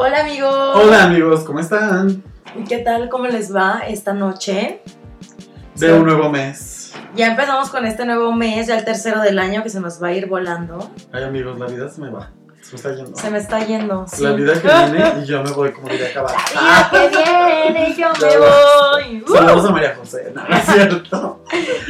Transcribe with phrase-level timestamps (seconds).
[0.00, 0.76] Hola amigos.
[0.76, 2.22] Hola amigos, ¿cómo están?
[2.68, 3.08] ¿Qué tal?
[3.08, 4.80] ¿Cómo les va esta noche?
[5.74, 6.94] De un nuevo mes.
[7.16, 10.08] Ya empezamos con este nuevo mes, ya el tercero del año que se nos va
[10.08, 10.88] a ir volando.
[11.12, 12.30] Ay amigos, la vida se me va.
[12.68, 13.16] Se me está yendo.
[13.16, 14.06] Se me está yendo.
[14.08, 14.22] sí.
[14.24, 16.34] La vida que viene y yo me voy como diría acabar.
[16.54, 19.24] La vida que viene, yo me voy.
[19.26, 19.32] Uh.
[19.32, 21.44] Saludos a María José, no, no es cierto.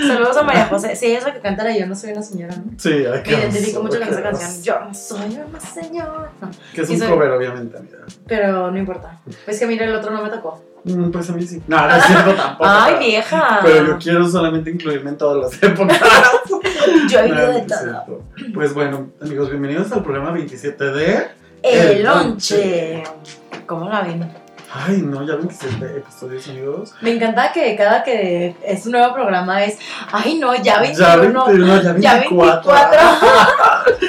[0.07, 0.95] Saludos a María José.
[0.95, 2.65] Sí, es la que canta la Yo no soy una señora, ¿no?
[2.79, 4.63] Sí, ay, Me qué identifico mucho con esa canción.
[4.63, 6.31] Yo no soy una señora.
[6.41, 7.99] No, Que es Y un soy- cover, obviamente, amiga.
[8.27, 9.19] pero no importa.
[9.47, 10.63] Es que mira, el otro no me tocó.
[10.85, 11.61] Mm, pues a mí sí.
[11.67, 12.71] No, no es cierto tampoco.
[12.73, 13.59] Ay, pero- vieja.
[13.65, 16.01] Pero yo quiero solamente incluirme en todas las épocas.
[17.09, 18.23] Yo he No, de todo.
[18.55, 21.27] Pues bueno, amigos, bienvenidos al programa 27 de.
[21.63, 23.03] El El lonche.
[23.67, 24.31] ¿Cómo la ven?
[24.71, 26.95] Ay, no, ya 27 episodios, amigos.
[27.01, 29.79] Me encanta que cada que es un nuevo programa es,
[30.13, 31.09] ay no, ya 21.
[31.09, 32.01] Ya 21, ya 24.
[32.03, 33.01] ya 24.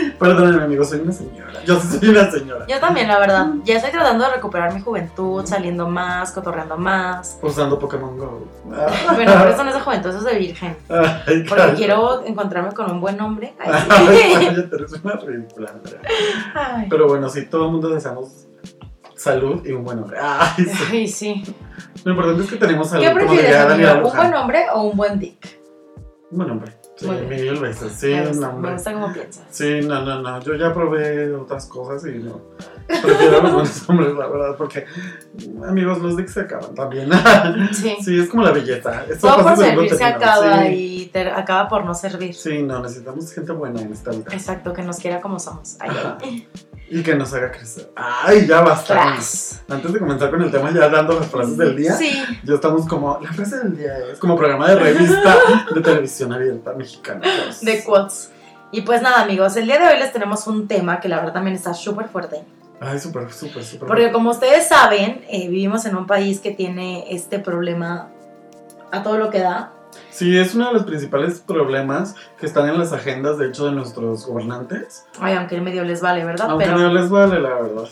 [0.20, 1.59] Perdónenme, amigos, soy una señora.
[1.70, 2.66] Yo soy una señora.
[2.68, 3.48] Yo también, la verdad.
[3.64, 7.38] Ya estoy tratando de recuperar mi juventud, saliendo más, cotorreando más.
[7.44, 8.48] Usando Pokémon Go.
[8.66, 10.76] Bueno, pero eso no es de juventud, eso es de virgen.
[10.90, 13.54] Ay, Porque quiero encontrarme con un buen hombre.
[13.60, 15.76] Ay, eres una ridícula.
[16.90, 18.48] Pero bueno, sí, todo el mundo deseamos
[19.16, 20.18] salud y un buen hombre.
[20.20, 20.84] Ay, sí.
[20.92, 21.56] Ay, sí.
[22.04, 23.06] Lo importante es que tenemos salud.
[23.06, 23.96] ¿Qué prefieres?
[23.96, 25.60] ¿Un buen hombre o un buen dick?
[26.32, 26.79] Un buen hombre.
[27.00, 27.94] Sí, mil veces.
[27.94, 28.74] Sí, me, gusta, me hombre.
[28.74, 29.46] gusta cómo piensas.
[29.52, 30.40] Sí, no, no, no.
[30.42, 32.42] Yo ya probé otras cosas y no.
[33.02, 34.86] Prefiero los buenos hombres, la verdad, porque,
[35.68, 37.10] amigos, los dicks se acaban también.
[37.72, 37.96] Sí.
[38.04, 39.04] Sí, es como la belleza.
[39.10, 40.32] Esto Todo por pasa en segundo servir se término.
[40.32, 41.02] acaba Sí.
[41.02, 42.34] y te acaba por no servir.
[42.34, 44.26] Sí, no, necesitamos gente buena en esta vida.
[44.32, 45.78] Exacto, que nos quiera como somos.
[45.80, 46.48] Ay.
[46.90, 47.92] Y que nos haga crecer.
[47.96, 49.14] Ay, ya basta.
[49.70, 52.12] Antes de comenzar con el tema, ya dando las frases del día, Sí.
[52.44, 53.20] ya estamos como.
[53.22, 55.38] La frase del día es como programa de revista
[55.76, 57.22] de televisión abierta mexicana.
[57.62, 58.32] de quotes.
[58.72, 61.34] Y pues nada, amigos, el día de hoy les tenemos un tema que la verdad
[61.34, 62.44] también está súper fuerte.
[62.82, 63.88] Ay, súper, súper, súper.
[63.88, 68.10] Porque como ustedes saben, eh, vivimos en un país que tiene este problema
[68.92, 69.74] a todo lo que da.
[70.12, 73.72] Sí, es uno de los principales problemas que están en las agendas, de hecho, de
[73.72, 75.06] nuestros gobernantes.
[75.20, 76.52] Ay, aunque el medio les vale, ¿verdad?
[76.52, 77.90] Aunque Pero, no les vale, la verdad.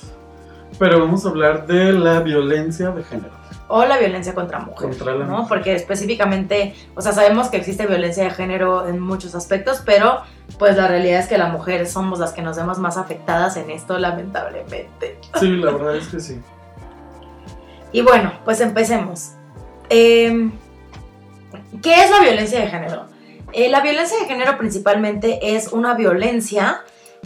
[0.80, 3.47] Pero vamos a hablar de la violencia de género.
[3.68, 4.98] O la violencia contra mujeres.
[4.98, 5.32] Contra la ¿no?
[5.32, 5.48] mujer.
[5.50, 10.22] Porque específicamente, o sea, sabemos que existe violencia de género en muchos aspectos, pero
[10.58, 13.70] pues la realidad es que las mujeres somos las que nos vemos más afectadas en
[13.70, 15.20] esto, lamentablemente.
[15.40, 16.40] Sí, la verdad es que sí.
[17.94, 19.32] Y bueno, pues empecemos.
[19.90, 20.52] Eh,
[21.82, 23.06] ¿Qué es la violencia de género?
[23.54, 26.82] Eh, la violencia de género principalmente es una violencia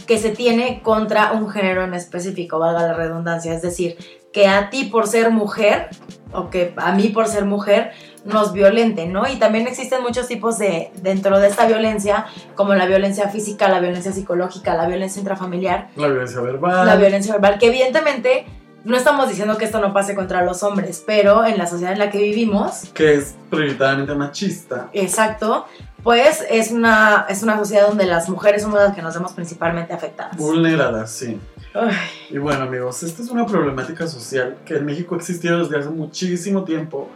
[0.06, 3.52] que se tiene contra un género en específico, valga la redundancia.
[3.54, 3.96] Es decir,
[4.32, 5.88] que a ti por ser mujer,
[6.32, 7.92] o que a mí por ser mujer,
[8.24, 9.28] nos violenten, ¿no?
[9.28, 13.80] Y también existen muchos tipos de, dentro de esta violencia, como la violencia física, la
[13.80, 16.86] violencia psicológica, la violencia intrafamiliar, La violencia verbal.
[16.86, 18.46] la violencia verbal, que evidentemente
[18.84, 21.98] no estamos diciendo que esto no pase contra los hombres, pero en la sociedad en
[21.98, 24.88] la que vivimos, que es prioritariamente machista.
[24.92, 25.66] exacto,
[26.02, 29.92] pues es una, es una sociedad donde las mujeres somos las que nos vemos principalmente
[29.92, 30.36] afectadas.
[30.36, 31.38] Vulneradas, sí.
[31.74, 31.96] Ay,
[32.30, 35.88] Y bueno, amigos, esta es una problemática social que en México ha existido desde hace
[35.88, 37.08] muchísimo tiempo,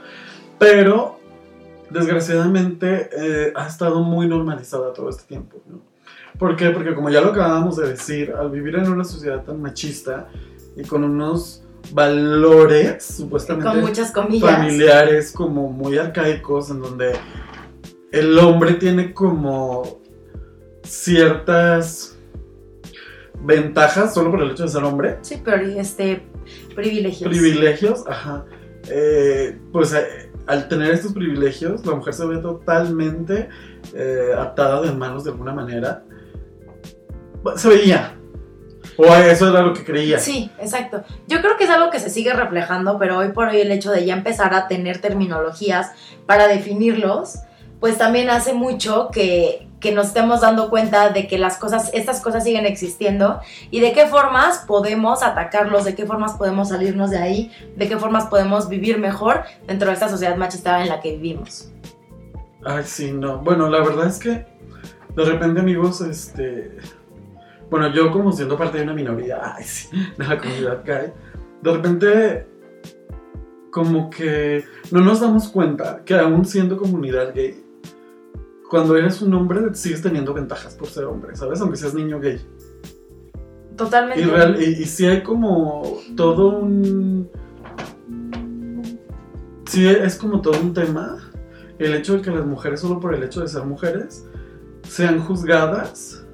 [0.59, 1.19] pero
[1.91, 5.59] desgraciadamente eh, ha estado muy normalizada todo este tiempo.
[5.69, 5.81] ¿no?
[6.39, 6.71] ¿Por qué?
[6.71, 10.29] Porque como ya lo acabamos de decir, al vivir en una sociedad tan machista
[10.77, 11.63] y con unos
[11.93, 14.51] valores supuestamente con muchas comillas.
[14.51, 17.13] familiares como muy arcaicos en donde
[18.11, 20.01] el hombre tiene como
[20.83, 22.16] ciertas
[23.43, 26.23] ventajas solo por el hecho de ser hombre, Sí, pero este,
[26.75, 27.29] privilegios.
[27.31, 28.45] privilegios, ajá.
[28.89, 33.49] Eh, pues eh, al tener estos privilegios, la mujer se ve totalmente
[33.95, 36.05] eh, atada de manos de alguna manera.
[37.57, 38.17] Se veía.
[38.97, 40.19] O eso era lo que creía.
[40.19, 41.03] Sí, exacto.
[41.27, 43.91] Yo creo que es algo que se sigue reflejando, pero hoy por hoy el hecho
[43.91, 45.91] de ya empezar a tener terminologías
[46.25, 47.41] para definirlos,
[47.81, 52.21] pues también hace mucho que, que nos estemos dando cuenta de que las cosas, estas
[52.21, 53.39] cosas siguen existiendo
[53.71, 57.97] y de qué formas podemos atacarlos, de qué formas podemos salirnos de ahí, de qué
[57.97, 61.71] formas podemos vivir mejor dentro de esta sociedad machista en la que vivimos.
[62.65, 63.39] Ay, sí, no.
[63.39, 64.45] Bueno, la verdad es que
[65.15, 66.79] de repente, amigos, este.
[67.71, 69.89] Bueno, yo como siendo parte de una minoría, ay, sí,
[70.19, 71.13] de la comunidad gay,
[71.63, 72.47] de repente,
[73.71, 77.66] como que no nos damos cuenta que aún siendo comunidad gay,
[78.71, 81.61] cuando eres un hombre sigues teniendo ventajas por ser hombre, ¿sabes?
[81.61, 82.41] Aunque seas niño gay.
[83.77, 84.23] Totalmente.
[84.23, 87.29] Y, real, y, y sí hay como todo un...
[89.67, 91.19] Sí, es como todo un tema
[91.79, 94.25] el hecho de que las mujeres, solo por el hecho de ser mujeres,
[94.89, 96.25] sean juzgadas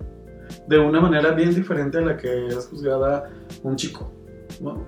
[0.69, 3.31] de una manera bien diferente a la que es juzgada
[3.63, 4.13] un chico,
[4.61, 4.87] ¿no?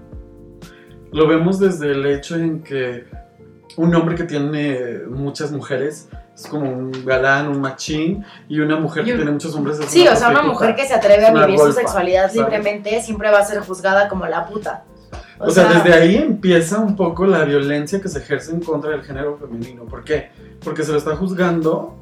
[1.14, 3.04] lo vemos desde el hecho en que
[3.76, 9.04] un hombre que tiene muchas mujeres es como un galán, un machín, y una mujer
[9.04, 11.32] Y que tiene muchos hombres es Sí, o sea, una mujer que se atreve a
[11.32, 12.36] vivir su sexualidad ¿sabes?
[12.36, 14.84] libremente siempre va a ser juzgada como la puta.
[15.38, 19.02] O, sea, desde ahí empieza un poco la violencia que se ejerce en contra del
[19.02, 19.84] género femenino.
[19.84, 20.30] ¿Por qué?
[20.62, 21.98] Porque se lo está juzgando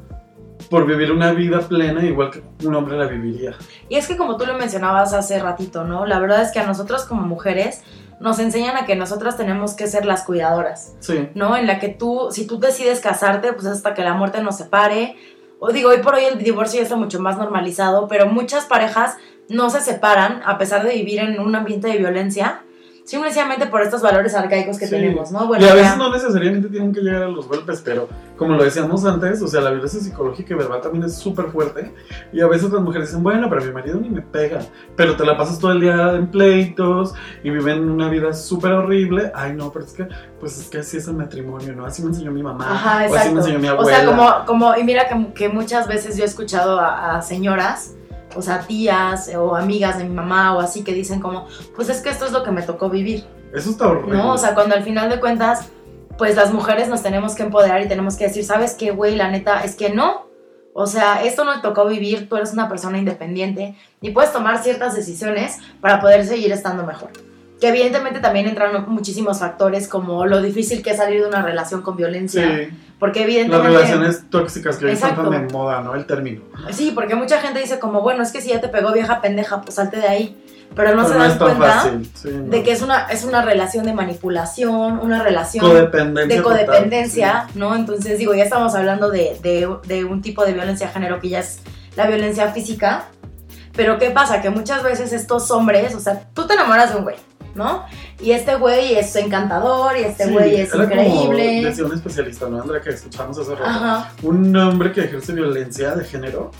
[0.70, 3.54] por vivir una vida plena igual que un hombre la viviría.
[3.88, 6.06] Y es que como tú lo mencionabas hace ratito, ¿no?
[6.06, 7.82] La verdad es que a nosotros como mujeres
[8.22, 11.28] nos enseñan a que nosotras tenemos que ser las cuidadoras, Sí.
[11.34, 11.56] ¿no?
[11.56, 15.16] En la que tú, si tú decides casarte, pues hasta que la muerte nos separe.
[15.58, 19.16] O digo, hoy por hoy el divorcio ya está mucho más normalizado, pero muchas parejas
[19.48, 22.62] no se separan a pesar de vivir en un ambiente de violencia,
[23.04, 24.92] simplemente por estos valores arcaicos que Sí.
[24.92, 25.44] tenemos, ¿no?
[25.58, 28.08] y a veces ya- no necesariamente tienen que llegar a los golpes, pero
[28.38, 31.92] como lo decíamos antes, o sea, la violencia psicológica y verbal también es súper fuerte.
[32.32, 34.60] Y a veces las mujeres dicen, bueno, pero mi marido ni me pega,
[34.96, 39.30] pero te la pasas todo el día en pleitos y viven una vida súper horrible.
[39.34, 40.08] Ay, no, pero es que,
[40.40, 41.84] pues es que así es el matrimonio, ¿no?
[41.86, 43.96] Así me enseñó mi mamá, Ajá, o así me enseñó mi O abuela.
[43.98, 47.94] sea, como, como y mira que, que muchas veces yo he escuchado a, a señoras,
[48.36, 52.00] o sea, tías o amigas de mi mamá o así que dicen como, pues es
[52.00, 53.24] que esto es lo que me tocó vivir,
[53.54, 54.16] Eso está horrible.
[54.16, 54.32] ¿no?
[54.32, 55.68] O sea, cuando al final de cuentas,
[56.18, 59.16] pues las mujeres nos tenemos que empoderar y tenemos que decir, ¿sabes qué, güey?
[59.16, 60.26] La neta es que no.
[60.74, 64.62] O sea, esto no te tocó vivir, tú eres una persona independiente y puedes tomar
[64.62, 67.10] ciertas decisiones para poder seguir estando mejor.
[67.62, 71.80] Que evidentemente también entran muchísimos factores como lo difícil que es salir de una relación
[71.82, 72.42] con violencia.
[72.42, 73.68] sí, Porque las evidentemente...
[73.68, 75.94] relaciones tóxicas que hoy están tan de moda, ¿no?
[75.94, 76.42] El término.
[76.72, 79.60] Sí, porque mucha gente dice como, bueno, es que si ya te pegó vieja pendeja,
[79.62, 80.44] pues salte de ahí.
[80.74, 82.10] Pero no Pero se no dan cuenta fácil.
[82.14, 82.50] sí, no.
[82.50, 86.36] de que es una, es una relación de manipulación, una relación codependencia.
[86.36, 87.76] de total, codependencia, ¿no?
[87.76, 91.28] Entonces, digo, ya estamos hablando de, de- de un tipo de violencia de género que
[91.28, 91.60] ya es
[91.94, 93.04] la violencia física.
[93.74, 94.42] Pero ¿qué pasa?
[94.42, 97.16] Que muchas veces estos hombres, o sea, tú te enamoras de un güey,
[97.54, 97.84] ¿no?
[98.20, 101.68] Y este güey es encantador y este Sí, güey es era Como increíble.
[101.68, 102.80] decía un especialista, ¿no, Andrea?
[102.80, 103.64] Que escuchamos hace rato.
[103.66, 106.50] Ajá, Un hombre que ejerce violencia de género,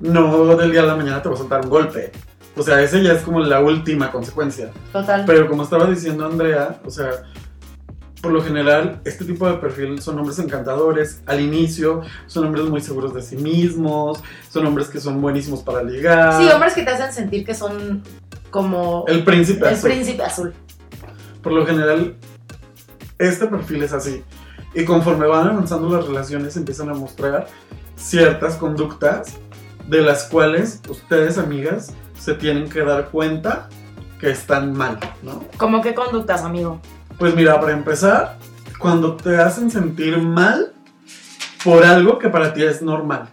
[0.00, 2.12] no del día a la mañana te va a soltar un golpe.
[2.56, 4.70] O sea, ese ya es como la última consecuencia.
[4.92, 5.24] total.
[5.26, 7.10] Pero como estaba diciendo Andrea, o sea,
[8.22, 12.80] por lo general, este tipo de perfil son hombres encantadores al inicio, son hombres muy
[12.80, 14.20] seguros de sí mismos,
[14.50, 16.42] son hombres que son buenísimos para ligar.
[16.42, 18.02] Sí, hombres que te hacen sentir que son
[18.50, 19.90] como El príncipe el azul.
[19.90, 20.54] príncipe azul.
[21.42, 22.16] Por lo general,
[23.18, 24.22] este perfil es así.
[24.74, 27.46] Y conforme van avanzando las relaciones, empiezan a mostrar
[27.96, 29.36] ciertas conductas
[29.88, 33.68] de las cuales ustedes, amigas, se tienen que dar cuenta
[34.20, 35.44] que están mal, ¿no?
[35.56, 36.80] ¿Cómo qué conductas, amigo?
[37.18, 38.38] Pues mira, para empezar,
[38.78, 40.72] cuando te hacen sentir mal
[41.64, 43.28] por algo que para ti es normal.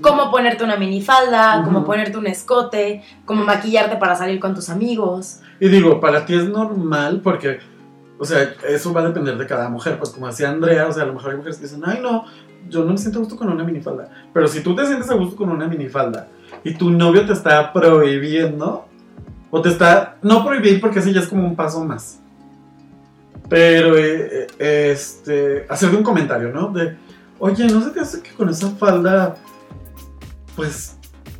[0.00, 5.40] Como ponerte una minifalda, como ponerte un escote, como maquillarte para salir con tus amigos.
[5.60, 7.58] Y digo, para ti es normal porque,
[8.18, 9.98] o sea, eso va a depender de cada mujer.
[9.98, 12.24] Pues como decía Andrea, o sea, a lo mejor hay mujeres que dicen, ay no,
[12.68, 14.08] yo no me siento a gusto con una minifalda.
[14.32, 16.28] Pero si tú te sientes a gusto con una minifalda
[16.62, 18.86] y tu novio te está prohibiendo,
[19.50, 22.18] o te está, no prohibir porque así ya es como un paso más.
[23.48, 26.72] Pero, eh, eh, este, hacerle un comentario, ¿no?
[26.72, 26.96] De,
[27.38, 29.36] oye, ¿no se te hace que con esa falda,
[30.56, 30.96] pues,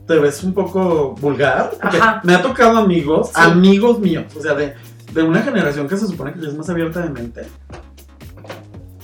[0.06, 1.70] te ves un poco vulgar?
[1.80, 2.20] Porque Ajá.
[2.24, 3.34] me ha tocado amigos, Sí.
[3.36, 4.74] amigos míos, o sea, de,
[5.12, 7.42] de una generación que se supone que es más abierta de mente,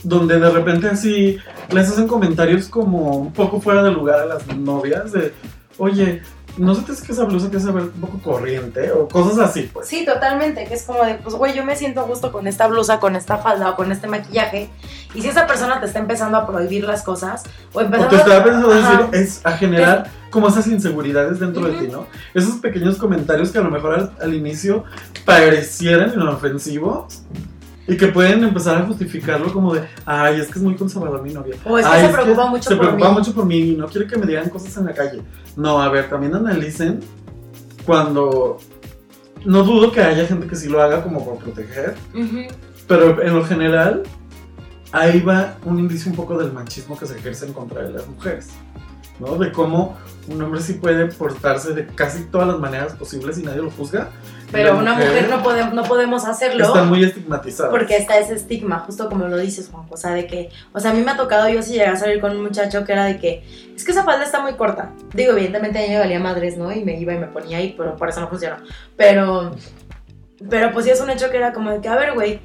[0.03, 1.37] donde de repente así
[1.71, 5.33] les hacen comentarios como un poco fuera de lugar a las novias, de,
[5.77, 6.21] oye,
[6.57, 8.91] ¿no hace que esa blusa te hace ver un poco corriente?
[8.91, 9.87] O cosas así, pues.
[9.87, 12.67] Sí, totalmente, que es como de, pues, güey, yo me siento a gusto con esta
[12.67, 14.69] blusa, con esta falda o con este maquillaje.
[15.13, 17.43] Y si esa persona te está empezando a prohibir las cosas,
[17.73, 18.91] o O empezando te estaba pensando Ajá.
[19.07, 21.79] decir, es a generar como esas inseguridades dentro de Ujú.
[21.85, 22.07] ti, ¿no?
[22.33, 24.85] Esos pequeños comentarios que a lo mejor al, al inicio
[25.25, 27.23] parecieran inofensivos
[27.87, 31.33] y que pueden empezar a justificarlo como de, ay, es que es muy conservador mi
[31.33, 31.55] novia.
[31.65, 33.17] O es que Ay, se preocupa mucho se por preocupa mí.
[33.17, 35.21] mucho por mí y no quiere que me digan cosas en la calle.
[35.55, 36.99] No, a ver, también analicen
[37.85, 38.57] cuando...
[39.43, 42.43] No dudo que haya gente que sí lo haga como por proteger, Ujú.
[42.87, 44.03] pero en lo general,
[44.91, 48.07] ahí va un indicio un poco del machismo que se ejerce en contra de las
[48.07, 48.49] mujeres,
[49.19, 49.37] ¿no?
[49.37, 49.97] De cómo
[50.27, 54.09] un hombre sí puede portarse de casi todas las maneras posibles y nadie lo juzga.
[54.51, 56.65] Pero una mujer no, podemos no podemos hacerlo.
[56.65, 57.69] Está muy estigmatizada.
[57.69, 59.85] Porque está ese estigma, justo como lo dices, Juan.
[59.89, 61.95] O sea, de que, o sea, a mí me ha tocado yo si llegué a
[61.95, 63.43] salir con un muchacho que era de que,
[63.75, 64.91] es que esa falda está muy corta.
[65.13, 66.71] Digo, evidentemente a mí me valía madres, ¿no?
[66.71, 68.57] Y me iba y me ponía ahí, pero por eso no funcionó.
[68.97, 69.51] Pero,
[70.49, 72.39] pero pues sí es un hecho que era como de que, a ver, güey,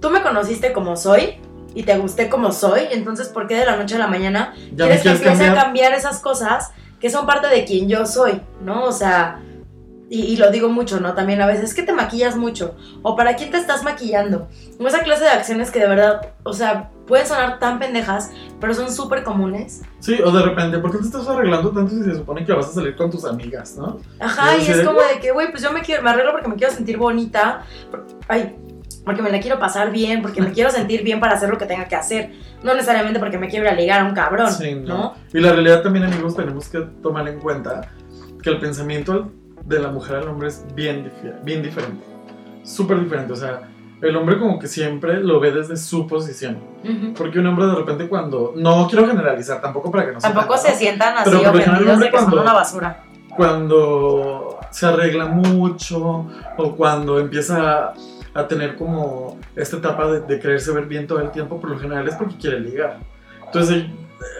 [0.00, 1.38] tú me conociste como soy
[1.74, 4.86] y te gusté como soy, entonces, ¿por qué de la noche a la mañana ya
[4.86, 5.58] quieres que empiece cambiar.
[5.58, 8.84] a cambiar esas cosas que son parte de quien yo soy, ¿no?
[8.84, 9.40] O sea,
[10.12, 11.14] y, y lo digo mucho, ¿no?
[11.14, 14.46] También a veces es que te maquillas mucho, o para quién te estás maquillando,
[14.78, 18.74] o esa clase de acciones que de verdad, o sea, pueden sonar tan pendejas, pero
[18.74, 19.80] son súper comunes.
[20.00, 22.66] Sí, o de repente, ¿por qué te estás arreglando tanto si se supone que vas
[22.68, 24.00] a salir con tus amigas, no?
[24.20, 26.32] Ajá, Y y es de, como de que, güey, pues yo me quiero, me arreglo
[26.32, 27.62] porque me quiero sentir bonita,
[28.28, 28.54] ay,
[29.06, 31.64] porque me la quiero pasar bien, porque me quiero sentir bien para hacer lo que
[31.64, 34.74] tenga que hacer, no necesariamente porque me quiero ir a ligar a un cabrón, Sí,
[34.74, 34.94] ¿no?
[34.94, 35.14] no.
[35.32, 37.90] Y la realidad también, amigos, tenemos que tomar en cuenta
[38.42, 39.32] que el pensamiento
[39.64, 41.10] de la mujer al hombre es bien,
[41.44, 42.04] bien diferente.
[42.64, 43.32] Súper diferente.
[43.32, 43.68] O sea,
[44.00, 46.58] el hombre como que siempre lo ve desde su posición.
[47.16, 48.52] Porque un hombre de repente cuando...
[48.56, 52.10] No quiero generalizar, tampoco para que no se Tampoco se sientan así Pero ofendidos de
[52.10, 53.02] que son cuando- una basura.
[53.36, 56.26] cuando se arregla mucho
[56.56, 57.94] o cuando empieza a,
[58.34, 61.78] a tener como esta etapa de, de quererse ver bien todo el tiempo, por lo
[61.78, 62.98] general es porque quiere ligar.
[63.46, 63.84] Entonces,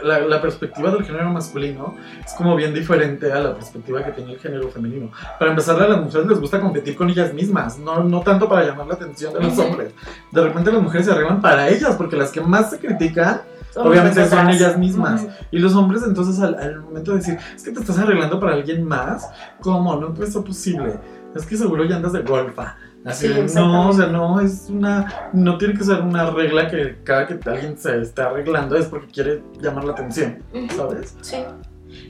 [0.02, 4.32] la, la perspectiva del género masculino es como bien diferente a la perspectiva que tiene
[4.32, 5.10] el género femenino.
[5.38, 8.64] Para empezar, a las mujeres les gusta competir con ellas mismas, no, no tanto para
[8.64, 9.92] llamar la atención de los hombres.
[10.30, 13.86] De repente las mujeres se arreglan para ellas, porque las que más se critican Son
[13.86, 15.26] Obviamente son ellas mismas.
[15.50, 18.52] Y los hombres entonces al, al momento de decir, es que te estás arreglando para
[18.52, 19.96] alguien más, ¿cómo?
[19.96, 20.98] No puede ser posible.
[21.34, 22.76] Es que seguro ya andas de golfa.
[23.04, 26.98] Así Sí, no, o sea, no es una, no tiene que ser una regla que
[27.02, 30.42] cada que alguien se está arreglando es porque quiere llamar la atención.
[30.76, 31.16] ¿sabes?
[31.20, 31.38] Sí.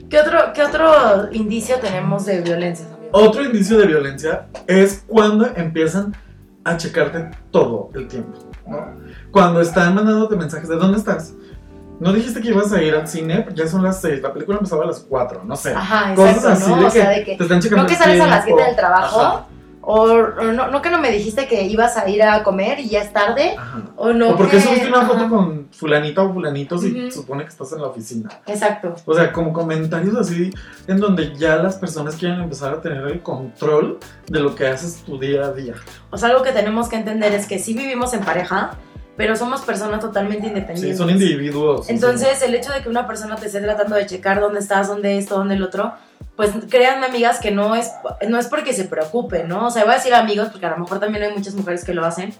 [0.09, 3.09] ¿Qué otro, ¿Qué otro indicio tenemos de violencia, amigo?
[3.11, 6.15] Otro indicio de violencia es cuando empiezan
[6.63, 8.95] a checarte todo el tiempo, ¿no?
[9.31, 11.33] Cuando están mandándote mensajes de ¿dónde estás?
[11.99, 14.83] No dijiste que ibas a ir al cine, ya son las 6, la película empezaba
[14.83, 15.73] a las 4, no sé.
[15.73, 16.77] Ajá, Cosas exacto, así ¿no?
[16.77, 18.59] de o que sea, de que Te están checando no que sales a las tiempo.
[18.61, 19.45] 7 del trabajo, Ajá,
[19.85, 22.89] o, o no, no que no me dijiste que ibas a ir a comer y
[22.89, 23.81] ya es tarde, ajá.
[23.97, 27.11] o no o porque que- subiste una foto ajá, con fulanita o fulanito si Ujú.
[27.11, 28.29] supone que estás en la oficina.
[28.47, 28.95] Exacto.
[29.05, 30.51] O sea, como comentarios así
[30.87, 35.03] en donde ya las personas quieren empezar a tener el control de lo que haces
[35.03, 35.73] tu día a día.
[36.11, 38.71] O sea, algo que tenemos que entender es que sí vivimos en pareja,
[39.15, 40.97] pero somos personas totalmente independientes.
[40.97, 41.89] Sí, son individuos.
[41.89, 45.17] Entonces, el hecho de que una persona te esté tratando de checar dónde estás, dónde
[45.17, 45.93] esto, dónde el otro,
[46.35, 47.91] pues créanme, amigas, que no es,
[48.27, 49.67] no es porque se preocupe, ¿no?
[49.67, 51.93] O sea, voy a decir amigos, porque a lo mejor también hay muchas mujeres que
[51.93, 52.33] lo hacen,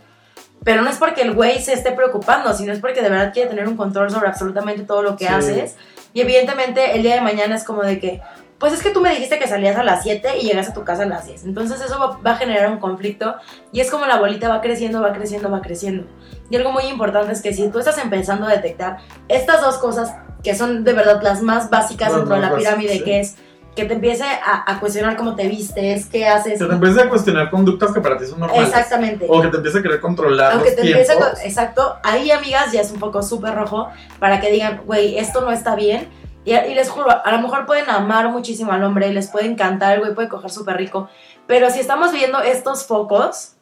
[0.63, 3.50] pero no es porque el güey se esté preocupando, sino es porque de verdad quiere
[3.50, 5.34] tener un control sobre absolutamente todo lo que Sí.
[5.34, 5.75] haces.
[6.13, 8.22] Y evidentemente, el día de mañana es como de que,
[8.63, 10.86] pues es que tú me dijiste que salías a las 7 y llegas a tu
[10.86, 11.43] casa a las 10.
[11.43, 13.36] Entonces, eso va, va a generar un conflicto
[13.74, 16.05] y es como la bolita va creciendo, va creciendo, va creciendo.
[16.50, 20.15] Y algo muy importante es que si tú estás empezando a detectar estas dos cosas
[20.41, 23.03] que son de verdad las más básicas dentro de la pirámide, sí.
[23.03, 23.36] que es
[23.75, 26.58] que te empiece a, a cuestionar cómo te vistes, qué haces.
[26.58, 28.70] Que te empieces a cuestionar conductas que para ti son normales.
[28.70, 29.25] Exactamente.
[29.27, 31.34] O que te empiece a querer controlar Aunque los te empiece tiempos.
[31.34, 33.89] con- exacto, ahí amigas ya es un poco súper rojo
[34.20, 36.08] para que digan, güey, esto no está bien.
[36.45, 39.95] Y, y les juro, a lo mejor pueden amar muchísimo al hombre, les puede encantar,
[39.95, 41.09] el güey puede coger súper rico,
[41.47, 43.55] pero si estamos viendo estos focos,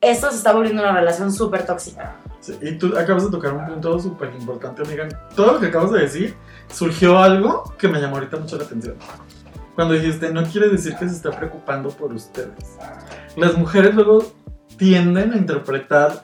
[0.00, 2.16] esto se está volviendo una relación súper tóxica.
[2.40, 5.08] Sí, y tú acabas de tocar un punto súper importante, amiga.
[5.34, 6.36] Todo lo que acabas de decir,
[6.68, 8.96] surgió algo que me llamó ahorita mucho la atención.
[9.74, 12.78] Cuando dijiste, no quiere decir que se está preocupando por ustedes.
[13.36, 14.24] Las mujeres luego
[14.78, 16.22] tienden a interpretar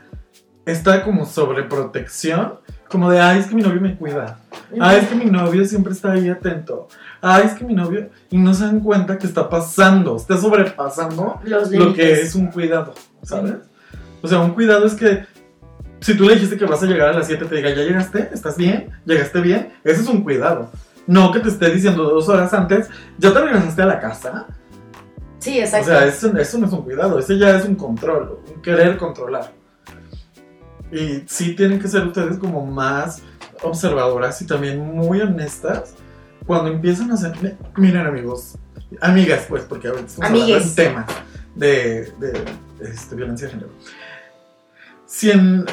[0.65, 2.61] esta como sobreprotección,
[2.93, 4.39] como de, ay, es que mi novio me cuida.
[4.79, 6.89] Ay, es que mi novio siempre está ahí atento.
[7.21, 8.11] Ay, es que mi novio...
[8.31, 12.49] Y no se dan cuenta que está pasando, está sobrepasando Los lo que es un
[12.49, 13.55] cuidado, ¿sabes?
[14.21, 15.25] O sea, un cuidado es que
[16.01, 18.31] si tú le dijiste que vas a llegar a las 7, te diga, ¿ya llegaste?
[18.33, 18.91] ¿Estás bien?
[19.05, 19.73] ¿Llegaste bien?
[19.83, 20.71] Ese es un cuidado.
[21.07, 24.47] No que te esté diciendo dos horas antes, ¿ya te regresaste a la casa?
[25.39, 25.87] Sí, exacto.
[25.87, 28.97] O sea, eso, eso no es un cuidado, ese ya es un control, un querer
[28.97, 29.62] controlar.
[30.93, 33.23] Y sí tienen que ser ustedes como más
[33.63, 35.95] observadoras y también muy honestas
[36.47, 37.33] cuando empiezan a hacer...
[37.43, 38.59] mi- Miren amigos,
[39.01, 40.67] amigas pues, porque de Amigues.
[40.67, 41.07] un tema
[41.55, 42.45] de, de,
[42.83, 43.71] este, violencia de género.
[45.07, 45.65] Si en,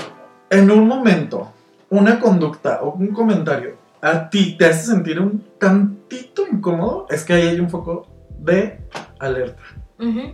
[0.50, 1.52] en un momento
[1.90, 7.34] una conducta o un comentario a ti te hace sentir un tantito incómodo, es que
[7.34, 8.08] ahí hay un foco
[8.40, 8.80] de
[9.20, 9.62] alerta.
[10.00, 10.34] Ujú.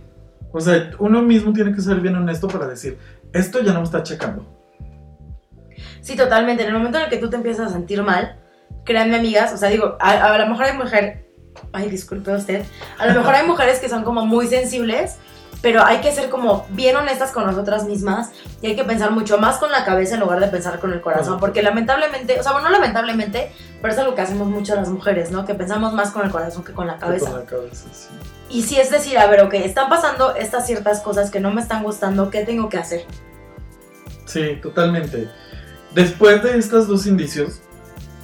[0.52, 2.96] O sea, uno mismo tiene que ser bien honesto para decir,
[3.32, 4.46] esto ya no me está checando.
[6.06, 6.62] Sí, totalmente.
[6.62, 8.38] En el momento en el que tú te empiezas a sentir mal,
[8.84, 11.24] créanme, amigas, o sea, digo, a, a lo mejor hay mujeres,
[11.72, 12.64] ay, disculpe usted,
[12.96, 15.16] a lo mejor hay mujeres que son como muy sensibles,
[15.62, 18.30] pero hay que ser como bien honestas con nosotras mismas
[18.62, 21.00] y hay que pensar mucho más con la cabeza en lugar de pensar con el
[21.00, 23.50] corazón, porque lamentablemente, o sea, bueno, no lamentablemente,
[23.82, 25.44] pero es algo que hacemos mucho las mujeres, ¿no?
[25.44, 27.30] Que pensamos más con el corazón que con la cabeza.
[27.30, 28.10] Con la cabeza, sí.
[28.48, 31.60] Y si es decir, a ver, ok, están pasando estas ciertas cosas que no me
[31.60, 33.04] están gustando, ¿qué tengo que hacer?
[34.24, 35.28] Sí, totalmente.
[35.94, 37.60] Después de estos dos indicios,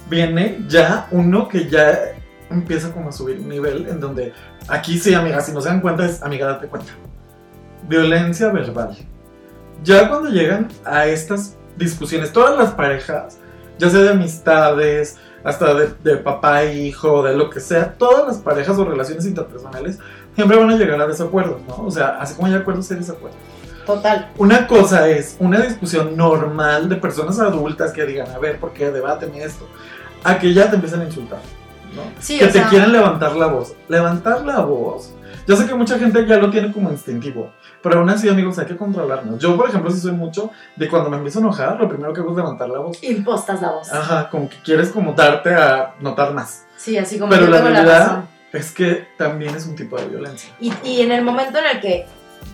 [0.09, 2.13] viene ya uno que ya
[2.49, 4.33] empieza como a subir nivel en donde
[4.67, 6.91] aquí sí, amiga, si no se dan cuenta es, amiga, date cuenta.
[7.87, 8.95] Violencia verbal.
[9.83, 13.37] Ya cuando llegan a estas discusiones, todas las parejas,
[13.77, 18.25] ya sea de amistades, hasta de, de papá e hijo, de lo que sea, todas
[18.25, 19.99] las parejas o relaciones interpersonales
[20.35, 21.83] siempre van a llegar a desacuerdos, ¿no?
[21.85, 23.39] O sea, así como hay acuerdos, hay desacuerdos.
[23.85, 24.31] Total.
[24.37, 28.91] Una cosa es una discusión normal de personas adultas que digan, a ver, ¿por qué
[28.91, 29.67] debaten esto?
[30.23, 31.39] A que ya te empiezan a insultar,
[31.95, 32.01] ¿no?
[32.19, 33.73] Sí, que o te sea- quieren levantar la voz.
[33.89, 35.13] Levantar la voz.
[35.45, 38.65] Yo sé que mucha gente ya lo tiene como instintivo, pero aún así, amigos, hay
[38.65, 39.39] que controlarnos.
[39.39, 42.21] Yo, por ejemplo, sí soy mucho de cuando me empiezo a enojar, lo primero que
[42.21, 43.03] hago es levantar la voz.
[43.03, 43.91] Impostas la voz.
[43.91, 46.65] Ajá, como que quieres como darte a notar más.
[46.77, 48.33] Sí, así como Pero la la realidad- razón.
[48.53, 50.49] Es que también es un tipo de violencia.
[50.61, 52.05] Y, y en el momento en el que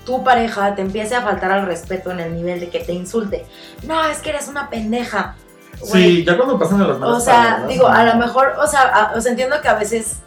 [0.05, 3.45] tu pareja te empiece a faltar al respeto en el nivel de que te insulte,
[3.83, 5.35] no, es que eres una pendeja.
[5.81, 7.95] Güey, Sí, ya cuando pasan a las malas O sea, palabras, digo, ¿no?
[7.95, 10.17] a lo mejor, o sea, a- o sea, entiendo que a veces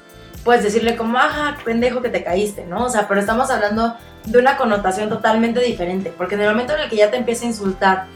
[0.45, 2.85] puedes decirle como, ajá, pendejo que te caíste, ¿no?
[2.85, 6.81] O sea, pero estamos hablando de una connotación totalmente diferente, porque en el momento en
[6.83, 8.07] el que ya te empieza a insultar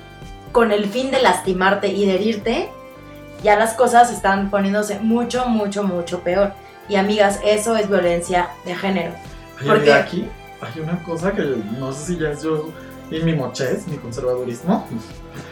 [0.53, 2.71] con el fin de lastimarte y de herirte,
[3.43, 6.53] ya las cosas están poniéndose mucho, mucho, mucho peor.
[6.89, 9.13] Y amigas, eso es violencia de género.
[9.59, 10.01] Oye, ¿Por mira, qué?
[10.01, 10.29] aquí
[10.61, 11.43] hay una cosa que
[11.79, 12.71] no sé si ya es yo
[13.11, 14.87] y mi mochez, mi conservadurismo,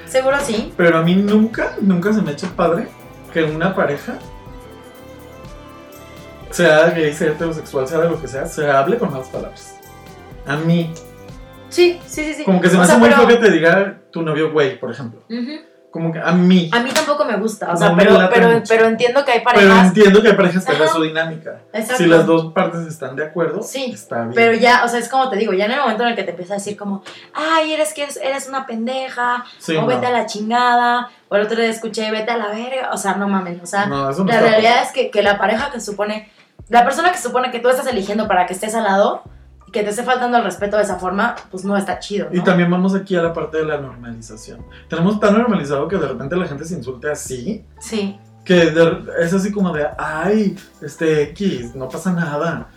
[0.07, 0.73] Seguro sí.
[0.77, 2.89] pero a mí nunca, nunca se me ha hecho padre
[3.33, 4.19] que una pareja,
[6.51, 9.77] sea gay, sea heterosexual, sea de lo que sea, se hable con malas palabras.
[10.47, 10.93] A mí,
[11.69, 12.45] Sí, sí, sí, sí.
[12.45, 14.53] como que se me O hace sea, muy pero- feo que te diga tu novio
[14.53, 15.21] güey, por ejemplo.
[15.29, 15.61] Ujú.
[15.95, 16.69] Como que a mí.
[16.73, 19.55] A mí tampoco me gusta, o sea, No pero, pero, pero entiendo que hay Pero
[19.55, 20.89] parejas, entiendo que hay parejas que Ajá.
[20.89, 21.61] su dinámica.
[21.73, 22.03] Exacto.
[22.03, 24.33] Si las dos partes están de acuerdo, Sí, está bien.
[24.35, 26.25] pero ya, o sea, es como te digo, ya en el momento en el que
[26.25, 29.87] te empieza a decir como, ay, eres que eres, eres una pendeja, Sí, o no.
[29.87, 33.15] vete a la chingada, o el otro día escuché, vete a la verga, o sea,
[33.15, 36.29] no mames, o sea, No, la realidad es que, que la pareja que supone,
[36.71, 39.23] la persona que supone que tú estás eligiendo para que estés al lado,
[39.75, 42.37] que te esté faltando el respeto de esa forma, pues no está chido, ¿no?
[42.41, 44.65] Y también vamos aquí a la parte de la normalización.
[44.89, 49.35] Tenemos tan normalizado que de repente la gente se insulte así, Sí, que de- es
[49.35, 52.69] así como de, ay, este X, no pasa nada.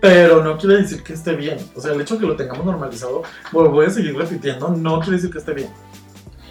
[0.00, 1.58] Pero no quiere decir que esté bien.
[1.76, 4.98] O sea, el hecho de que lo tengamos normalizado, lo voy a seguir repitiendo, no
[5.00, 5.70] quiere decir que esté bien.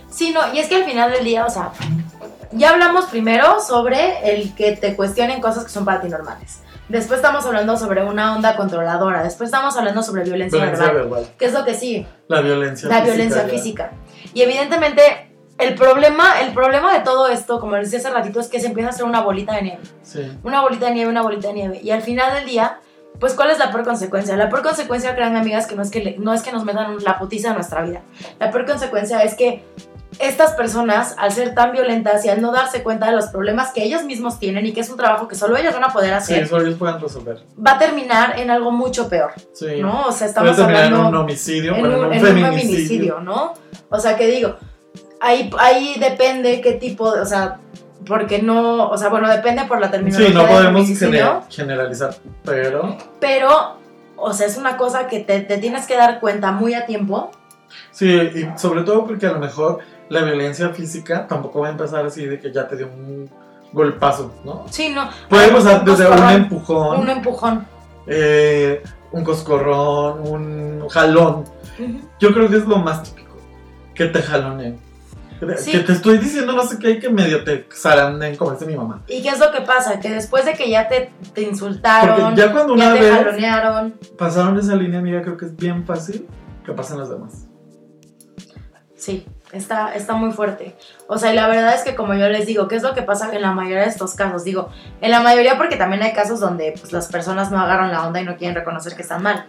[0.10, 1.72] Sí, no, y es que al final del día, o sea,
[2.52, 6.60] ya hablamos primero sobre el que te cuestionen cosas que son para ti normales.
[6.92, 9.24] Después estamos hablando sobre una onda controladora.
[9.24, 11.10] Después estamos hablando sobre violencia, Violencia verbal.
[11.10, 11.30] verbal.
[11.40, 12.06] ¿Qué es lo que sigue?
[12.28, 13.14] La violencia La física.
[13.16, 13.50] violencia ya.
[13.50, 13.92] física.
[14.34, 15.02] Y evidentemente,
[15.58, 18.68] el problema, el problema de todo esto, como les decía hace ratito, es que se
[18.68, 19.80] empieza a hacer una bolita de nieve.
[20.04, 20.38] Sí.
[20.44, 21.80] Una bolita de nieve, una bolita de nieve.
[21.82, 22.80] Y al final del día,
[23.20, 24.36] pues, ¿cuál es la peor consecuencia?
[24.36, 26.98] La peor consecuencia, créanme, amigas, que no es que, le- no es que nos metan
[27.04, 28.02] la putiza a nuestra vida.
[28.40, 29.64] La peor consecuencia es que
[30.20, 33.84] estas personas, al ser tan violentas y al no darse cuenta de los problemas que
[33.84, 36.34] ellos mismos tienen y que es un trabajo que solo ellos van a poder Sí,
[36.34, 37.38] hacer, eso ellos puedan resolver.
[37.66, 39.82] va a terminar en algo mucho peor, Sí.
[39.82, 40.08] ¿no?
[40.08, 42.46] O sea, estamos terminar en hablando un homicidio, en un, en feminicidio.
[42.46, 43.54] feminicidio, ¿no?
[43.90, 44.56] O sea, que digo,
[45.22, 47.58] ahí, ahí depende qué tipo, de, o sea,
[48.06, 52.98] porque no, o sea, bueno, depende por la terminología Sí, no podemos gener- generalizar, pero
[53.20, 53.78] pero,
[54.18, 57.32] o sea, es una cosa que te, te tienes que dar cuenta muy a tiempo.
[57.92, 59.80] sí, y sobre todo porque a lo mejor
[60.12, 63.30] la violencia física tampoco va a empezar así de que ya te dio un
[63.72, 64.66] golpazo, ¿no?
[64.70, 65.10] Sí, no.
[65.30, 67.66] Puede un desde un empujón, Un empujón.
[68.08, 71.46] eh, un coscorrón, un jalón.
[72.20, 73.38] Yo creo que es lo más típico,
[73.96, 74.78] que te jaloneen.
[75.40, 75.72] Que- Sí.
[75.72, 79.02] Que te estoy diciendo no sé qué, que medio te zaranden, como dice mi mamá.
[79.08, 80.00] ¿Y qué es lo que pasa?
[80.00, 83.14] Que después de que ya te, te insultaron, Porque ya cuando ya una te vez
[83.16, 86.28] jalonearon, pasaron esa línea, amiga, creo que es bien fácil
[86.66, 87.48] que pasen las demás.
[88.96, 90.76] Sí, está, está muy fuerte.
[91.08, 93.02] O sea, y la verdad es que como yo les digo, ¿qué es lo que
[93.02, 94.44] pasa en la mayoría de estos casos?
[94.44, 94.70] Digo,
[95.02, 98.22] en la mayoría porque también hay casos donde pues, las personas no agarran la onda
[98.22, 99.46] y no quieren reconocer que están mal.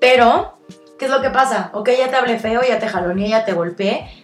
[0.00, 0.58] Pero,
[0.98, 1.70] ¿qué es lo que pasa?
[1.72, 4.20] Ok, ya te hablé feo, ya te jaloneé, ya te golpeé.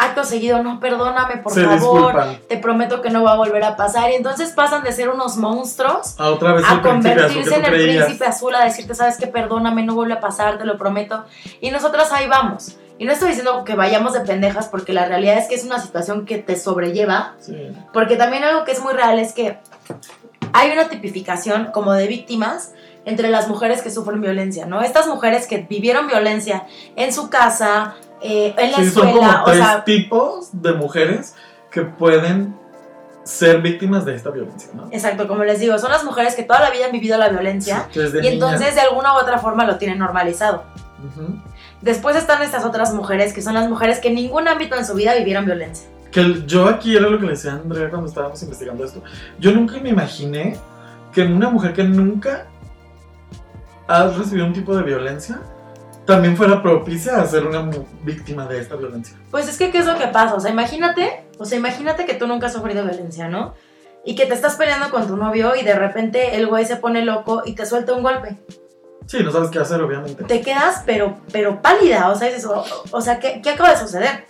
[0.00, 2.12] Acto seguido, no, perdóname, por Se favor.
[2.12, 2.38] disculpan.
[2.48, 4.10] Te prometo que no va a volver a pasar.
[4.12, 8.04] Y entonces pasan de ser unos monstruos A otra vez a convertirse en el creías.
[8.04, 11.24] príncipe azul, a decirte, sabes que perdóname, no vuelve a pasar, te lo prometo.
[11.60, 12.76] Y nosotras ahí vamos.
[12.98, 15.80] Y no estoy diciendo que vayamos de pendejas, porque la realidad es que es una
[15.80, 17.34] situación que te sobrelleva.
[17.40, 17.72] Sí.
[17.92, 19.58] Porque también algo que es muy real es que
[20.52, 22.72] hay una tipificación como de víctimas
[23.04, 24.82] entre las mujeres que sufren violencia, ¿no?
[24.82, 29.42] Estas mujeres que vivieron violencia en su casa, eh, en la Sí, son escuela, como
[29.42, 31.34] o tres sea, tipos de mujeres
[31.70, 32.54] que pueden
[33.22, 34.88] ser víctimas de esta violencia, ¿no?
[34.90, 37.86] exacto, como les digo, son las mujeres que toda la vida han vivido la violencia
[37.92, 40.64] Sí, y entonces de alguna u otra forma lo tienen normalizado.
[41.06, 41.38] Ujú.
[41.82, 44.94] Después están estas otras mujeres que son las mujeres que en ningún ámbito en su
[44.94, 45.88] vida vivieron violencia.
[46.10, 49.02] que yo aquí era lo que le decía a Andrea cuando estábamos investigando esto.
[49.38, 50.56] Yo nunca me imaginé
[51.12, 52.46] que una mujer que nunca
[53.86, 55.40] ha recibido un tipo de violencia
[56.06, 57.70] también fuera propicia a ser una
[58.02, 59.16] víctima de esta violencia.
[59.30, 60.34] Pues es que, ¿qué es lo que pasa?
[60.34, 63.54] O sea, imagínate, o sea, imagínate que tú nunca has sufrido violencia, ¿no?
[64.06, 67.04] Y que te estás peleando con tu novio y de repente el güey se pone
[67.04, 68.38] loco y te suelta un golpe.
[69.08, 70.22] Sí, no sabes qué hacer, obviamente.
[70.24, 73.78] Te quedas, pero, pero pálida, o sea, dices, o, o sea, ¿qué, ¿qué acaba de
[73.78, 74.26] suceder?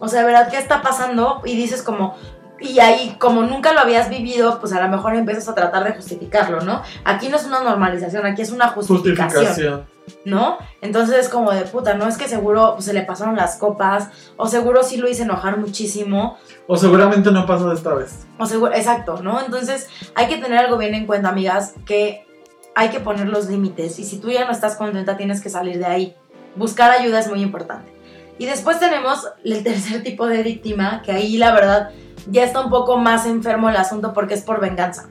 [0.00, 1.42] O sea, de verdad, ¿qué está pasando?
[1.44, 2.16] Y dices como,
[2.58, 5.92] y ahí, como nunca lo habías vivido, pues a lo mejor empiezas a tratar de
[5.92, 6.80] justificarlo, ¿no?
[7.04, 9.44] Aquí no es una normalización, aquí es una justificación.
[9.44, 9.92] Justificación.
[10.24, 10.58] ¿no?
[10.80, 14.08] Entonces es como de puta, no es que seguro pues, se le pasaron las copas,
[14.36, 18.26] o seguro sí lo hice enojar muchísimo, O seguramente no pasa de esta vez.
[18.38, 19.40] o seguro, exacto, ¿no?
[19.40, 22.26] Entonces hay que tener algo bien en cuenta, amigas, que
[22.74, 25.78] hay que poner los límites, y si tú ya no estás contenta, tienes que salir
[25.78, 26.16] de ahí.
[26.56, 27.92] Buscar ayuda es muy importante.
[28.38, 31.90] Y después tenemos el tercer tipo de víctima, que ahí la verdad
[32.26, 35.08] ya está un poco más enfermo el asunto porque es por venganza.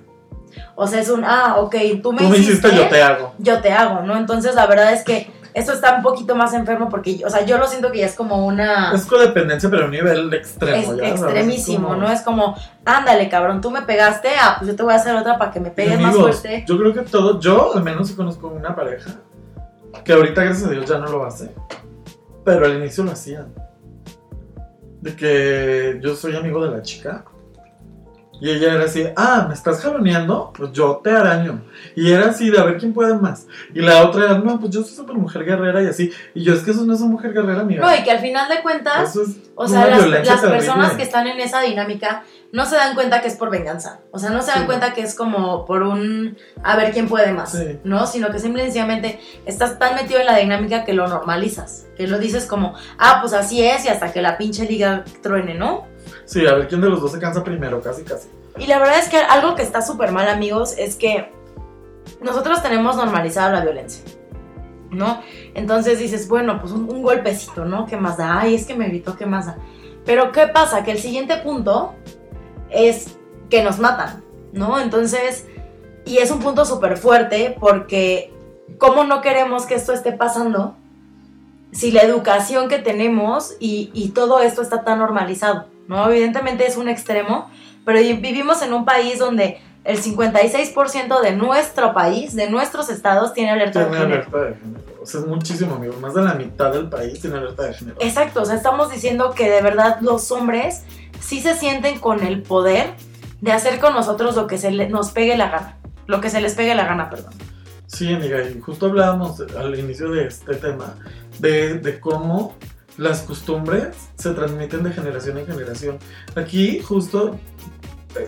[0.75, 3.33] O sea, es un, ah, ok, tú me, Tú me hiciste, yo te hago.
[3.37, 4.17] yo te hago, ¿no?
[4.17, 7.57] Entonces la verdad es que esto está un poquito más enfermo porque, o sea, yo
[7.57, 8.93] lo siento que ya es como una...
[8.93, 10.93] Es codependencia, pero a un nivel extremo.
[10.93, 12.11] Es extremísimo, Es como- ¿no?
[12.11, 15.37] Es como, ándale, cabrón, tú me pegaste, ah, pues yo te voy a hacer otra
[15.37, 16.63] para que me pegues más fuerte.
[16.67, 19.11] Yo creo que todo, yo al menos conozco una pareja
[20.05, 21.51] que ahorita, gracias a Dios, ya no lo hace.
[22.45, 23.53] Pero al inicio lo hacían.
[25.01, 27.25] De que yo soy amigo de la chica.
[28.41, 30.51] Y ella era así, ah, ¿me estás jaloneando?
[30.57, 31.61] Pues yo te araño.
[31.95, 33.45] Y era así, de a ver quién puede más.
[33.71, 36.11] Y la otra era, no, pues yo soy súper mujer guerrera y así.
[36.33, 37.85] Y yo es que eso no es una mujer guerrera, amiga.
[37.85, 41.39] No, y que al final de cuentas, es o sea, las, personas que están en
[41.39, 43.99] esa dinámica no se dan cuenta que es por venganza.
[44.09, 44.65] O sea, no se dan Sí.
[44.65, 47.79] cuenta que es como por un a ver quién puede más, Sí.
[47.83, 48.07] ¿no?
[48.07, 51.85] Sino que simple y sencillamente estás tan metido en la dinámica que lo normalizas.
[51.95, 55.53] Que lo dices como, ah, pues así es y hasta que la pinche liga truene,
[55.53, 55.90] ¿no?
[56.31, 58.29] Sí, a ver quién de los dos se cansa primero, casi, casi.
[58.57, 61.29] Y la verdad es que algo que está súper mal, amigos, es que
[62.21, 64.05] nosotros tenemos normalizada la violencia,
[64.91, 65.21] ¿no?
[65.55, 67.85] Entonces dices, bueno, pues un, golpecito, ¿no?
[67.85, 68.39] ¿Qué más da?
[68.39, 69.57] Ay, es que me gritó, ¿qué más da?
[70.05, 70.85] Pero ¿qué pasa?
[70.85, 71.95] Que el siguiente punto
[72.69, 73.17] es
[73.49, 74.79] que nos matan, ¿no?
[74.79, 75.47] Entonces,
[76.05, 78.33] y es un punto súper fuerte porque
[78.77, 80.77] ¿cómo no queremos que esto esté pasando
[81.73, 86.09] si la educación que tenemos y todo esto está tan normalizado, ¿no?
[86.09, 87.49] Evidentemente es un extremo,
[87.85, 93.49] pero vivimos en un país donde el 56% de nuestro país, de nuestros estados, tiene
[93.51, 94.15] alerta de Tiene género.
[94.21, 94.81] alerta de género.
[95.01, 95.93] O sea, es muchísimo, amigo.
[95.99, 97.97] Más de la mitad del país tiene alerta de género.
[97.99, 100.83] Exacto, o sea, estamos diciendo que de verdad los hombres
[101.19, 102.93] sí se sienten con el poder
[103.41, 105.77] de hacer con nosotros lo que se le- nos pegue la gana.
[106.05, 107.33] Lo que se les pegue la gana, perdón.
[107.87, 110.95] Sí, amiga, y justo hablábamos al inicio de este tema
[111.39, 112.55] de, de cómo
[112.97, 115.97] las costumbres se transmiten de generación en generación.
[116.35, 117.39] Aquí justo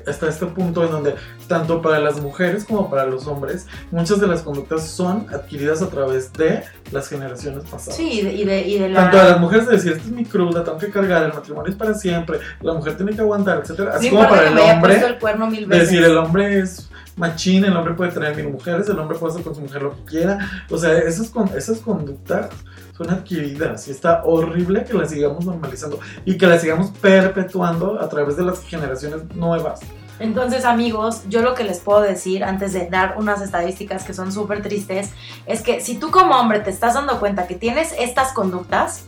[0.08, 1.16] está este punto en donde
[1.48, 5.90] tanto para las mujeres como para los hombres muchas de las conductas son adquiridas a
[5.90, 7.96] través de las generaciones pasadas.
[7.96, 9.02] Sí, y de, y de, y de la...
[9.02, 11.72] Tanto a las mujeres de decir, esta es mi cruda, tengo que cargar, el matrimonio
[11.72, 13.92] es para siempre, la mujer tiene que aguantar, etcétera.
[13.92, 15.90] no Así como para el hombre, el cuerno mil veces.
[15.90, 19.44] decir, el hombre es machín, el hombre puede tener mil mujeres, el hombre puede hacer
[19.44, 20.66] con su mujer lo que quiera.
[20.70, 22.50] O sea, esas, esas conductas
[22.96, 28.08] son adquiridas y está horrible que las sigamos normalizando y que las sigamos perpetuando a
[28.08, 29.82] través de las generaciones nuevas.
[30.20, 34.32] Entonces, amigos, yo lo que les puedo decir antes de dar unas estadísticas que son
[34.32, 35.10] súper tristes
[35.48, 39.06] es que si tú como hombre te estás dando cuenta que tienes estas conductas,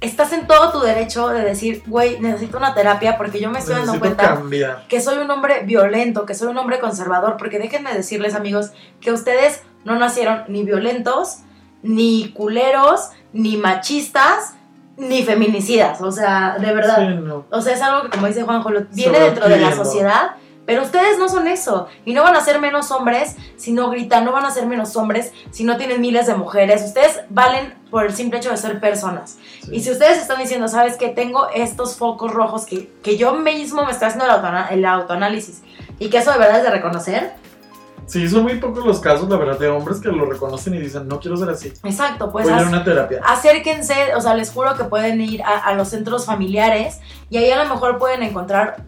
[0.00, 3.74] estás en todo tu derecho de decir, güey, necesito una terapia porque yo me estoy
[3.74, 4.86] dando Necesito cuenta cambiar.
[4.88, 9.12] que soy un hombre violento, que soy un hombre conservador, porque déjenme decirles, amigos, que
[9.12, 11.40] ustedes no nacieron ni violentos,
[11.82, 14.54] ni culeros, ni machistas,
[14.96, 16.00] ni feminicidas.
[16.00, 16.98] O sea, de verdad.
[16.98, 17.44] Sí, no.
[17.50, 21.18] O sea, es algo que, como dice Juanjo, viene dentro de la sociedad, pero ustedes
[21.18, 21.86] no son eso.
[22.04, 24.96] Y no van a ser menos hombres si no gritan, no van a ser menos
[24.96, 26.82] hombres si no tienen miles de mujeres.
[26.82, 29.38] Ustedes valen por el simple hecho de ser personas.
[29.62, 29.76] Sí.
[29.76, 33.84] Y si ustedes están diciendo, ¿sabes que Tengo estos focos rojos que, que yo mismo
[33.84, 34.26] me estoy haciendo
[34.70, 35.62] el autoanálisis
[35.98, 37.45] y que eso de verdad es de reconocer.
[38.06, 41.08] Sí, son muy pocos los casos, la verdad, de hombres que lo reconocen y dicen,
[41.08, 41.72] no quiero ser así.
[41.82, 43.20] Exacto, pues Voy a una terapia.
[43.26, 47.50] acérquense, o sea, les juro que pueden ir a, a los centros familiares y ahí
[47.50, 48.84] a lo mejor pueden encontrar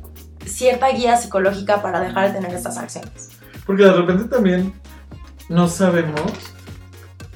[0.46, 3.30] cierta guía psicológica para dejar de tener estas acciones.
[3.66, 4.72] Porque de repente también
[5.48, 6.22] no sabemos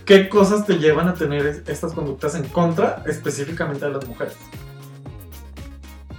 [0.05, 4.37] qué cosas te llevan a tener es- estas conductas en contra específicamente de las mujeres.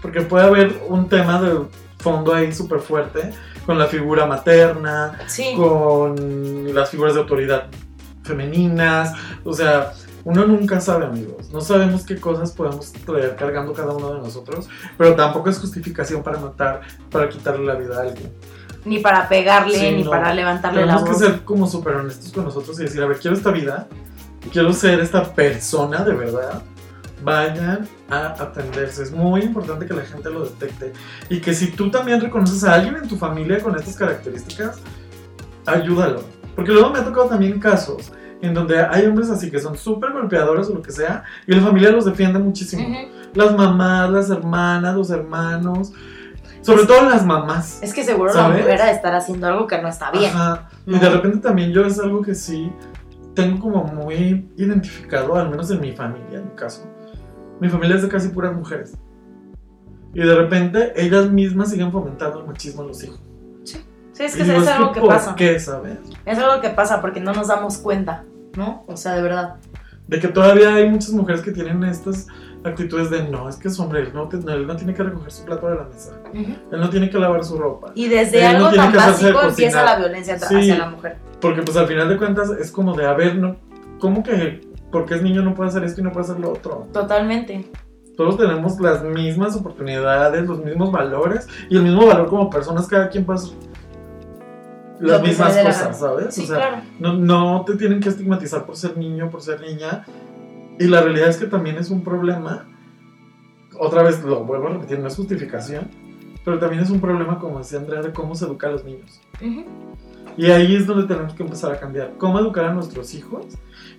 [0.02, 1.58] Porque puede haber un tema de
[2.00, 3.32] fondo ahí súper fuerte
[3.66, 7.68] con la figura materna, Sí, con las figuras de autoridad
[8.24, 9.94] femeninas, o sea,
[10.26, 11.50] Uno nunca sabe, amigos.
[11.52, 16.24] No sabemos qué cosas podemos traer cargando cada uno de nosotros, pero tampoco es justificación
[16.24, 16.80] para matar,
[17.12, 18.32] para quitarle la vida a alguien.
[18.86, 20.10] Ni para pegarle, Sí, ni no.
[20.10, 21.20] para levantarle la Tenemos que voz.
[21.34, 23.88] ser como súper honestos con nosotros y decir, a ver, quiero esta vida,
[24.52, 26.62] quiero ser esta persona de verdad.
[27.24, 29.04] Vayan a atenderse.
[29.04, 30.94] Es muy importante que la gente lo detecte.
[31.30, 34.80] Y que si tú también reconoces a alguien en tu familia con estas características,
[35.66, 36.24] ayúdalo.
[36.56, 38.12] Porque luego me ha tocado también casos
[38.44, 41.62] en donde hay hombres así que son súper golpeadores o lo que sea, y la
[41.62, 42.86] familia los defiende muchísimo.
[42.86, 43.08] Ujú.
[43.34, 45.94] Las mamás, las hermanas, los hermanos,
[46.62, 47.82] sobre todo las mamás.
[47.82, 48.58] Es que seguro ¿Sabes?
[48.58, 50.32] la mujer ha de estar haciendo algo que no está bien.
[50.36, 50.70] Ajá.
[50.86, 52.70] Y de repente también yo es algo que sí
[53.34, 56.86] tengo como muy identificado, al menos en mi familia, en mi caso.
[57.60, 58.94] Mi familia es de casi puras mujeres.
[60.14, 63.20] Y de repente ellas mismas siguen fomentando el machismo en los hijos.
[63.64, 65.36] Sí, es Y que digo, es algo que ¿por pasa.
[65.36, 65.98] qué, sabes?
[66.26, 68.24] Es algo que pasa porque no nos damos cuenta,
[68.56, 68.84] ¿no?
[68.88, 69.56] O sea, de verdad.
[70.08, 72.28] De que todavía hay muchas mujeres que tienen estas
[72.64, 75.44] actitudes de no, es que es hombre, él no, él no tiene que recoger su
[75.46, 76.54] plato de la mesa, Ujú.
[76.72, 77.92] él no tiene que lavar su ropa.
[77.96, 80.56] Y desde Él no algo tiene tan básico empieza la violencia Sí.
[80.56, 81.18] hacia la mujer.
[81.42, 83.56] Porque pues al final de cuentas es como de, a ver, no,
[84.00, 84.62] ¿cómo que
[84.94, 86.88] porque es niño no puede hacer esto y no puede hacer lo otro?
[86.94, 87.68] Totalmente.
[88.16, 93.10] Todos tenemos las mismas oportunidades, los mismos valores y el mismo valor como personas, cada
[93.10, 93.48] quien pasa
[95.00, 96.36] Lo las se mismas dé la cosas, ¿sabes?
[96.36, 96.78] Sí, o sea, claro.
[97.00, 100.06] no, no te tienen que estigmatizar por ser niño, por ser niña.
[100.80, 102.68] Y la realidad es que también es un problema.
[103.80, 105.90] Otra vez lo vuelvo a repetir, no es justificación,
[106.46, 109.20] pero también es un problema, como decía Andrea, de cómo se educa a los niños.
[109.42, 109.66] Ujú.
[110.38, 112.14] Y ahí es donde tenemos que empezar a cambiar.
[112.20, 113.48] Cómo educar a nuestros hijos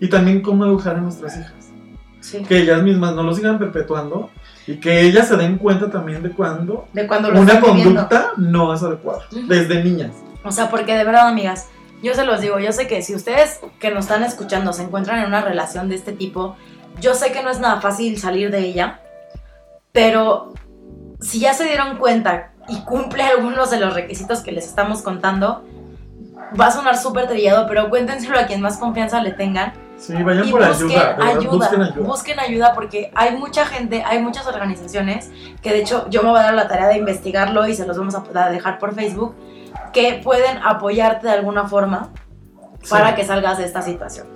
[0.05, 1.71] y también cómo educar a nuestras hijas.
[2.21, 2.43] Sí.
[2.43, 4.29] Que ellas mismas no lo sigan perpetuando
[4.67, 7.85] y que ellas se den cuenta también de cuando De cuando una viviendo.
[7.85, 9.23] conducta no es adecuada.
[9.49, 10.13] Desde niñas.
[10.45, 11.69] O sea, porque de verdad, amigas,
[12.03, 15.21] yo se los digo, yo sé que si ustedes que nos están escuchando se encuentran
[15.21, 16.55] en una relación de este tipo,
[17.01, 19.01] yo sé que no es nada fácil salir de ella,
[19.93, 20.53] pero
[21.19, 25.65] si ya se dieron cuenta y cumple algunos de los requisitos que les estamos contando,
[26.61, 30.49] va a sonar súper trillado, pero cuéntenselo a quien más confianza le tengan Sí, vayan
[30.49, 31.17] y por busquen ayuda.
[31.19, 32.07] ayuda, Busquen ayuda.
[32.07, 35.31] busquen ayuda porque hay mucha gente, hay muchas organizaciones
[35.63, 37.97] que de hecho yo me voy a dar la tarea de investigarlo y se los
[37.97, 39.35] vamos a dejar por Facebook
[39.93, 42.11] que pueden apoyarte de alguna forma
[42.91, 43.15] para Sí.
[43.17, 44.27] que salgas de esta situación.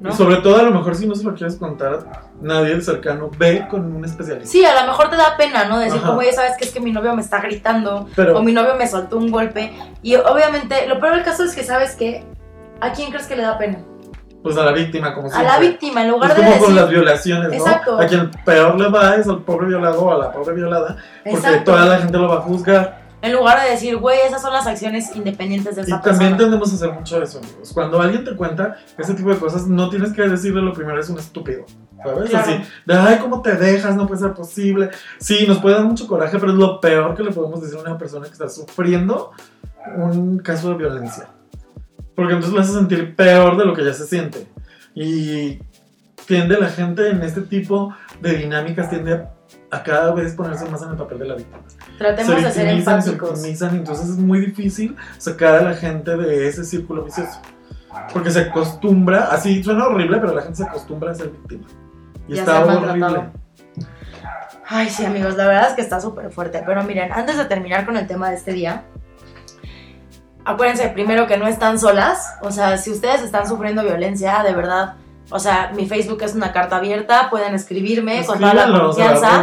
[0.00, 0.10] ¿no?
[0.10, 2.00] Y sobre todo, a lo mejor si no se lo quieres contar
[2.40, 4.50] nadie cercano, ve con un especialista.
[4.50, 5.78] Sí, a lo mejor te da pena, ¿no?
[5.78, 6.08] Decir, Ajá.
[6.08, 8.74] como ya sabes que es que mi novio me está gritando Pero o mi novio
[8.74, 9.72] me soltó un golpe.
[10.02, 12.24] Y obviamente, lo peor del caso es que sabes que
[12.80, 13.78] ¿a quién crees que le da pena?
[14.42, 15.52] Pues a la víctima, como A siempre.
[15.52, 16.76] la víctima, en lugar Es de como con decir.
[16.76, 17.54] las violaciones, ¿no?
[17.54, 18.00] Exacto.
[18.00, 21.36] A quien peor le va es al pobre violado o a la pobre violada, porque
[21.38, 21.72] Exacto.
[21.72, 23.02] toda la gente lo va a juzgar.
[23.22, 26.36] En lugar de decir, güey, esas son las acciones independientes de Y esa también persona.
[26.38, 27.70] tendemos a hacer mucho eso, amigos.
[27.72, 31.08] Cuando alguien te cuenta ese tipo de cosas, no tienes que decirle lo primero, es
[31.08, 31.64] un estúpido.
[32.02, 32.30] ¿Sabes?
[32.30, 32.44] Claro.
[32.50, 33.94] Así, de ay, ¿cómo te dejas?
[33.94, 34.90] No puede ser posible.
[35.18, 37.82] Sí, nos puede dar mucho coraje, pero es lo peor que le podemos decir a
[37.82, 39.30] una persona que está sufriendo
[39.96, 41.28] un caso de violencia.
[42.14, 44.46] Porque entonces le hace sentir peor de lo que ya se siente.
[44.94, 45.58] Y
[46.26, 49.32] tiende la gente en este tipo de dinámicas, tiende a,
[49.70, 51.62] a cada vez ponerse más en el papel de la víctima
[51.98, 53.46] Tratemos se de ser se empáticos.
[53.46, 57.40] y entonces es muy difícil sacar a la gente de ese círculo vicioso.
[58.12, 61.66] Porque se acostumbra, así suena horrible, pero la gente se acostumbra a ser víctima.
[62.28, 63.30] Y Y está horrible.
[64.66, 66.62] Ay, sí, amigos, la verdad es que está súper fuerte.
[66.64, 68.84] Pero miren, antes de terminar con el tema de este día,
[70.44, 72.34] acuérdense primero que no están solas.
[72.42, 74.94] O sea, si ustedes están sufriendo violencia, de verdad,
[75.30, 79.42] o sea, mi Facebook es una carta abierta, pueden escribirme con toda la confianza.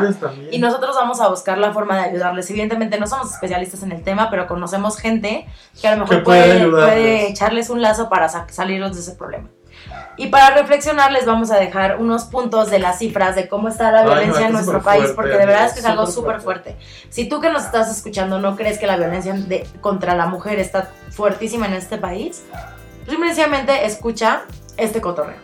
[0.52, 2.50] Y nosotros vamos a buscar la forma de ayudarles.
[2.52, 5.48] Evidentemente no somos especialistas en el tema, pero conocemos gente
[5.82, 6.18] que a lo mejor
[6.86, 9.50] puede echarles un lazo para sa- salirlos de ese problema.
[10.18, 13.92] Y para reflexionar les vamos a dejar unos puntos de las cifras de cómo está
[13.92, 16.06] la Ay, violencia en está nuestro país, fuerte, porque de verdad es que es algo
[16.08, 16.78] súper fuerte.
[17.10, 20.60] Si tú que nos estás escuchando no crees que la violencia de- contra la mujer
[20.60, 22.44] está fuertísima en este país,
[23.08, 24.42] simplemente escucha
[24.78, 25.38] este cotorreo.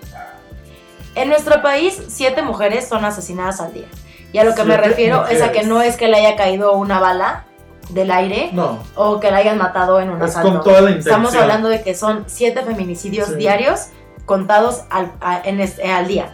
[1.15, 3.87] En nuestro país, siete mujeres son asesinadas al día.
[4.33, 5.67] Y a lo que me Siete refiero es a que mujeres.
[5.67, 7.45] no es que le haya caído una bala
[7.89, 10.49] del aire No, o que la hayan matado en un es asalto.
[10.51, 10.89] con toda la.
[10.91, 13.35] Estamos hablando de que son siete feminicidios Sí.
[13.35, 13.87] diarios
[14.25, 16.33] contados al, a- en este- al día.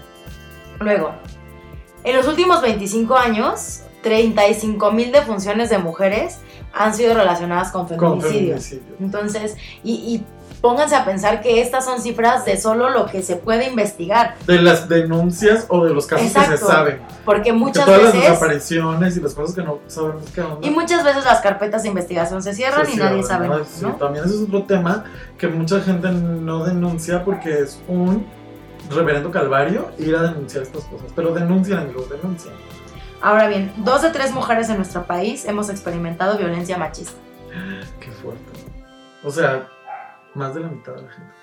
[0.79, 1.11] Luego,
[2.03, 6.39] en los últimos 25 años, 35 mil defunciones de mujeres
[6.73, 8.55] han sido relacionadas con feminicidio.
[8.99, 10.25] Entonces, y, y
[10.61, 14.61] pónganse a pensar que estas son cifras de solo lo que se puede investigar, De
[14.61, 16.57] las denuncias o de los casos que Exacto.
[16.57, 17.01] se saben.
[17.25, 18.29] porque Que muchas todas las veces...
[18.29, 20.67] desapariciones y las cosas que no sabemos qué onda.
[20.67, 23.65] Y muchas veces las carpetas de investigación se cierran Se y nadie cierran, sabe ¿no?
[23.65, 23.85] Sí.
[23.99, 25.03] También ese es otro tema
[25.37, 28.25] que mucha gente no denuncia porque es un
[28.89, 31.07] reverendo calvario ir a denunciar estas cosas.
[31.15, 32.53] Pero denuncian, amigos, denuncian.
[33.21, 37.13] Ahora bien, dos de tres mujeres en nuestro país hemos experimentado violencia machista.
[37.99, 38.43] Qué fuerte.
[39.23, 39.67] O sea,
[40.35, 41.33] más de la mitad de la gente.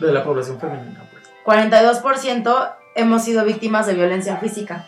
[0.00, 1.22] De la población femenina, pues.
[1.44, 4.86] 42% hemos sido víctimas de violencia física.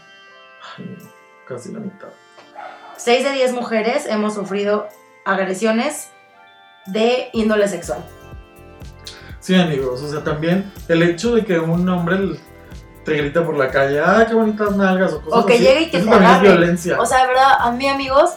[0.76, 0.96] Ay,
[1.46, 2.08] casi la mitad.
[2.96, 4.88] 6 de 10 mujeres hemos sufrido
[5.24, 6.10] agresiones
[6.87, 8.04] de índole sexual.
[9.40, 12.38] Sí, amigos, o sea, también el hecho de que un hombre
[13.04, 15.12] te grita por la calle, ¡ah, qué bonitas nalgas!
[15.12, 16.48] O, cosas O que así, llegue y que te agarre.
[16.48, 16.98] violencia.
[16.98, 18.37] O sea, de verdad, a mí, amigos,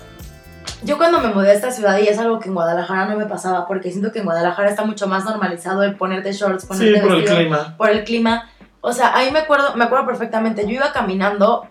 [0.84, 3.26] yo cuando me mudé a esta ciudad, y es algo que en Guadalajara no me
[3.26, 7.02] pasaba, porque siento que en Guadalajara está mucho más normalizado el ponerte shorts, sí, ponerte
[7.02, 7.76] por el clima.
[7.78, 8.50] por el clima.
[8.82, 10.64] O sea, ahí me acuerdo, me acuerdo perfectamente.
[10.64, 11.68] Yo iba caminando,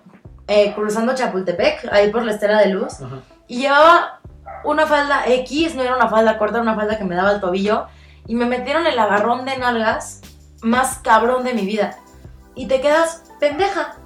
[0.48, 3.20] eh, cruzando Chapultepec, ahí por la Estela de Luz, Ajá.
[3.46, 4.20] y llevaba
[4.64, 7.40] una falda X, no era una falda corta, era una falda que me daba el
[7.40, 7.86] tobillo,
[8.26, 10.20] y me metieron el agarrón de nalgas
[10.62, 11.96] más cabrón de mi vida.
[12.54, 13.96] Y te quedas pendeja.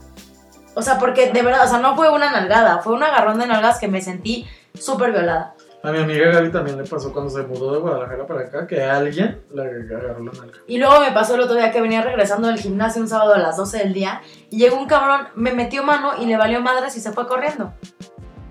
[0.75, 3.47] O sea, porque de verdad, o sea, no fue una nalgada, fue un agarrón de
[3.47, 5.55] nalgas que me sentí súper violada.
[5.83, 8.83] A mi amiga Gaby también le pasó cuando se mudó de Guadalajara para acá que
[8.83, 10.59] alguien le agarró la nalga.
[10.67, 13.39] Y luego me pasó el otro día que venía regresando del gimnasio un sábado a
[13.39, 16.97] las 12 del día y llegó un cabrón, me metió mano y le valió madres
[16.97, 17.73] y se fue corriendo.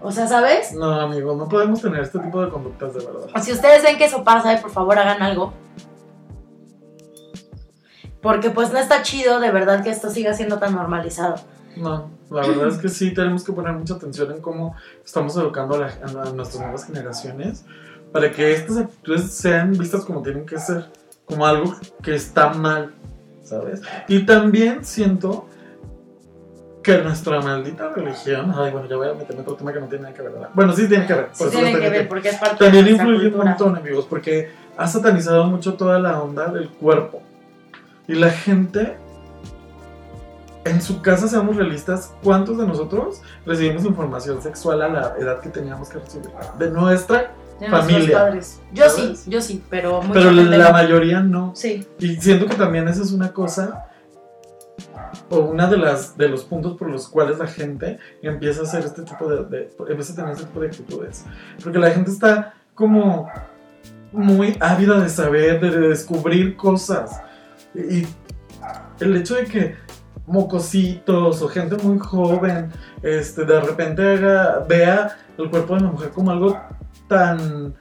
[0.02, 0.74] O sea, ¿sabes?
[0.74, 3.28] No, amigos, no podemos tener este tipo de conductas de verdad.
[3.42, 5.54] Si ustedes ven que eso pasa, por favor hagan algo.
[8.22, 11.36] Porque pues no está chido de verdad que esto siga siendo tan normalizado.
[11.76, 15.76] No, la verdad es que sí tenemos que poner mucha atención en cómo estamos educando
[15.76, 17.66] a, la- a nuestras nuevas generaciones
[18.12, 20.86] para que estas actitudes sean vistas como tienen que ser,
[21.26, 22.92] como algo que está mal,
[23.44, 23.82] ¿sabes?
[24.08, 25.46] Y también siento
[26.82, 30.04] que nuestra maldita religión, ay, bueno, ya voy a meterme otro tema que no tiene
[30.04, 30.50] nada que ver, ¿verdad?
[30.54, 31.26] Bueno, sí tiene que ver.
[31.28, 33.50] por Sí eso tienen lo que ver porque es parte también de influye un cultura.
[33.50, 37.22] montón, amigos, porque ha satanizado mucho toda la onda del cuerpo.
[38.08, 38.96] Y la gente,
[40.66, 45.50] en su casa, seamos realistas, ¿cuántos de nosotros recibimos información sexual a la edad que
[45.50, 46.30] teníamos que recibir?
[46.58, 48.18] De nuestra, De familia.
[48.18, 48.60] padres.
[48.74, 49.26] Yo sí, ¿Sabes?
[49.26, 50.72] yo sí, pero pero la no.
[50.72, 51.54] mayoría no.
[51.56, 53.86] Sí, Y siento que también esa es una cosa
[55.30, 58.86] o una de las de los puntos por los cuales la gente empieza a hacer
[58.86, 61.26] este tipo de, de- empieza a tener este tipo de actitudes
[61.64, 63.28] porque la gente está como
[64.12, 67.22] muy ávida de saber de, de descubrir cosas
[67.76, 68.06] y
[69.00, 69.76] el hecho de que
[70.30, 76.10] mocositos o gente muy joven este de repente haga, vea el cuerpo de la mujer
[76.12, 76.60] como algo
[77.08, 77.76] tan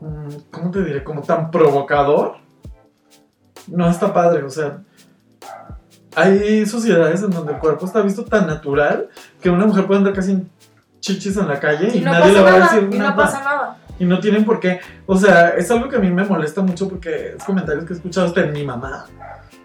[0.00, 1.04] mm, ¿cómo te diré?
[1.04, 2.42] como tan provocador
[3.68, 4.82] no está padre, o sea,
[6.14, 9.08] hay sociedades en donde el cuerpo está visto tan natural
[9.40, 10.50] que una mujer puede andar casi en
[11.00, 13.16] chichis en la calle y, y no nadie le va a nada, decir y no
[13.16, 13.78] pasa nada.
[13.98, 14.80] Y no tienen por qué.
[15.06, 17.96] O sea, es algo que a mí me molesta mucho porque es comentarios que he
[17.96, 19.06] escuchado hasta en mi mamá.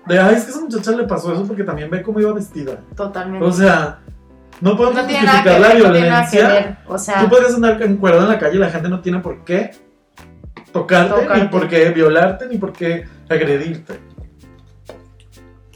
[0.07, 2.33] De, ay, es que a esa muchacha le pasó eso porque también ve cómo iba
[2.33, 2.79] vestida.
[2.95, 3.45] Totalmente.
[3.45, 3.99] O sea,
[4.61, 6.79] no podemos no que justificar la no violencia.
[6.87, 9.43] O sea, Tú podrías andar encuerda en la calle y la gente no tiene por
[9.43, 9.71] qué
[10.71, 11.41] tocarte, Tocarte.
[11.43, 13.99] ni por qué violarte, ni por qué agredirte.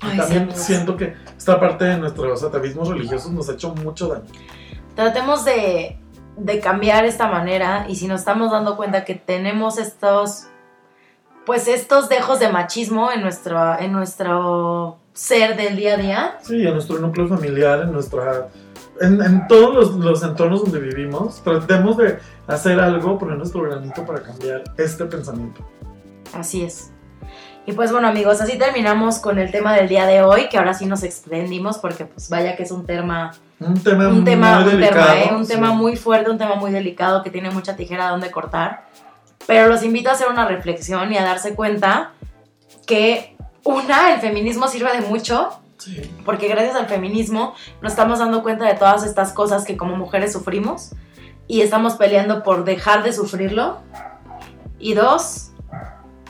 [0.01, 4.25] Ay, también siento que esta parte de nuestros atavismos religiosos nos ha hecho mucho daño.
[4.95, 5.99] tratemos de,
[6.37, 10.47] de cambiar esta manera y si nos estamos dando cuenta que tenemos estos
[11.45, 16.65] pues estos dejos de machismo en nuestro en nuestro ser del día a día Sí,
[16.65, 18.47] en nuestro núcleo familiar, en nuestra.
[19.01, 24.05] En, en todos los, los entornos donde vivimos, tratemos de hacer algo, poner nuestro granito
[24.05, 25.61] para cambiar este pensamiento.
[26.33, 26.91] así es
[27.65, 30.73] y pues bueno amigos así terminamos con el tema del día de hoy que ahora
[30.73, 34.73] sí nos extendimos porque pues vaya que es un tema Un tema un tema, muy
[34.73, 35.13] un delicado.
[35.13, 35.35] tema, ¿eh?
[35.35, 35.53] un sí.
[35.53, 38.85] tema muy fuerte, un tema muy delicado que tiene mucha tijera donde cortar.
[39.47, 42.11] Pero los invito a hacer una reflexión y a darse cuenta
[42.85, 45.99] que una, el feminismo sirve de mucho, Sí.
[46.25, 50.31] porque gracias al feminismo nos estamos dando cuenta de todas estas cosas que como mujeres
[50.31, 50.91] sufrimos
[51.47, 53.79] y estamos peleando por dejar de sufrirlo.
[54.77, 55.51] Y dos,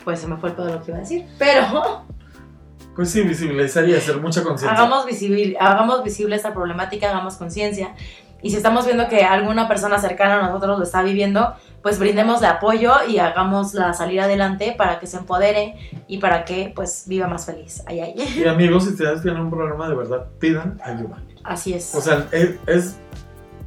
[0.05, 2.05] pues se me fue el pedo de lo que iba a decir, pero
[2.95, 4.77] Pues sí, visibilizar y hacer mucha conciencia.
[4.77, 7.95] hagamos visible, hagamos visible esta problemática, hagamos conciencia.
[8.41, 12.47] Y si estamos viendo que alguna persona cercana a nosotros lo está viviendo, pues brindémosle
[12.47, 15.75] apoyo y hagámosla salir adelante para que se empodere
[16.07, 17.83] y para que pues viva más feliz.
[17.87, 18.15] Ay, ay.
[18.37, 21.21] Y amigos, si ustedes tienen un problema de verdad, pidan ayuda.
[21.43, 21.95] Así es.
[21.95, 22.95] O sea, es, es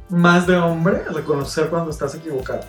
[0.09, 2.61] más de hombre reconocer cuando estás equivocado.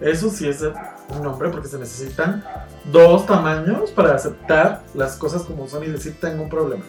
[0.00, 0.72] Eso sí es de
[1.18, 2.42] un hombre porque se necesitan
[2.86, 6.82] dos tamaños para aceptar las cosas como son y decir tengo un problema.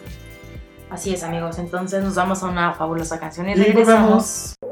[0.90, 1.58] Así es, amigos.
[1.58, 4.56] Entonces nos vamos a una fabulosa canción y Y regresamos.
[4.58, 4.71] volvemos.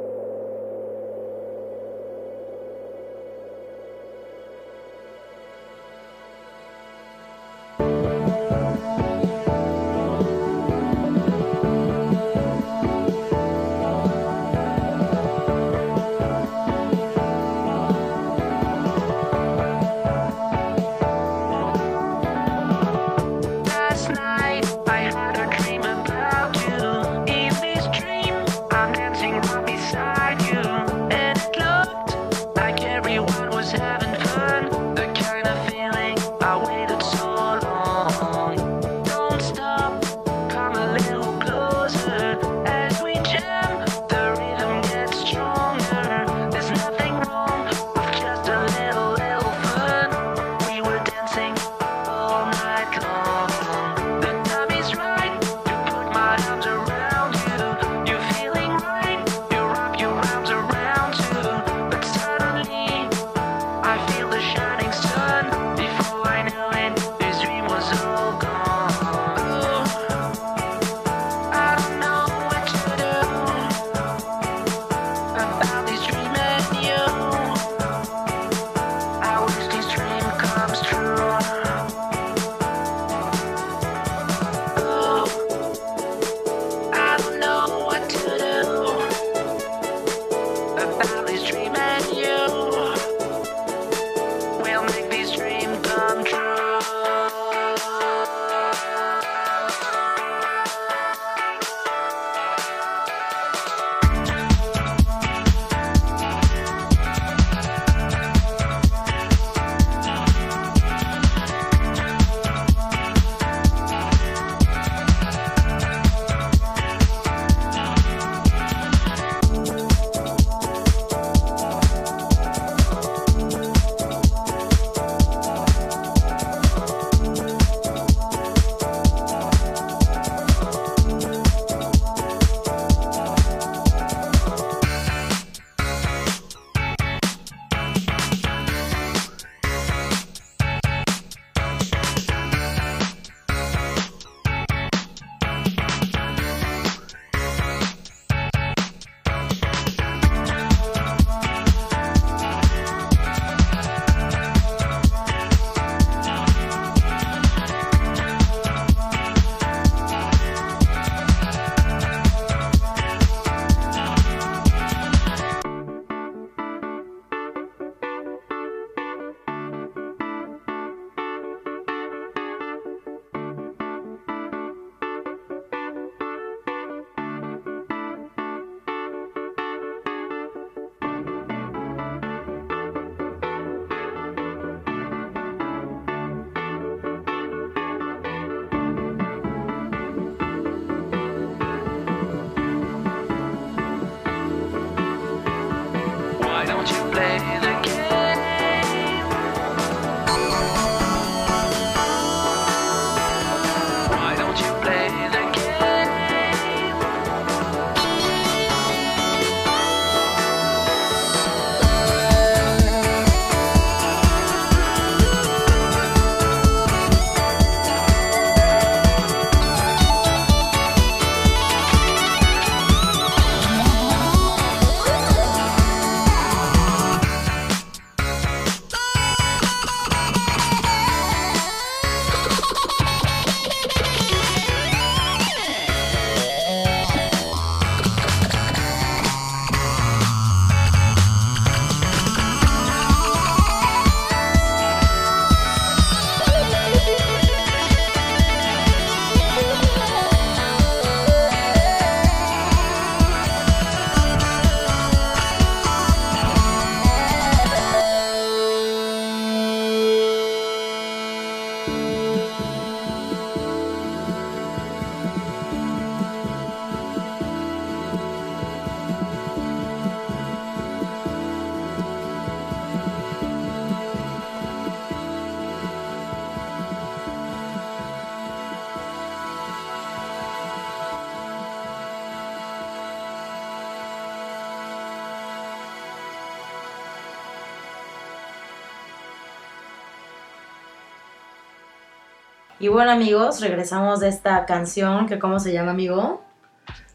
[292.81, 296.43] Y bueno, amigos, regresamos de esta canción, que ¿cómo se llama, amigo?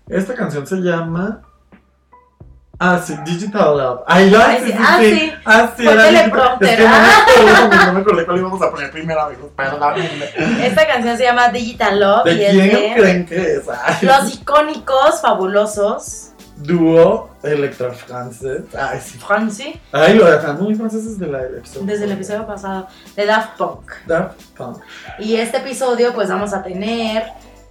[0.07, 1.41] Esta canción se llama.
[2.78, 4.01] Ah, sí, Digital Love.
[4.05, 4.78] Ay, ya, Ay, sí, sí.
[4.78, 5.09] Ah, sí.
[5.09, 5.34] sí.
[5.43, 7.84] Ah, sí, Fue era teleprompter, Es que no me ah.
[7.88, 9.49] no me acordé cuál íbamos a poner primero, amigos.
[9.55, 10.26] Perdónenme.
[10.68, 13.63] Esta canción se llama Digital Love y ¿De es quién de creen que es?
[13.68, 18.62] Ay, los icónicos, fabulosos, Dúo Electro Frances.
[18.78, 19.18] Ay, sí.
[19.20, 21.86] Franci, Ay, lo dejan muy franceses de la episodio.
[21.86, 23.91] desde el episodio pasado, de Daft Punk.
[24.08, 24.78] Daft Punk.
[25.20, 27.24] Y este episodio, pues vamos a tener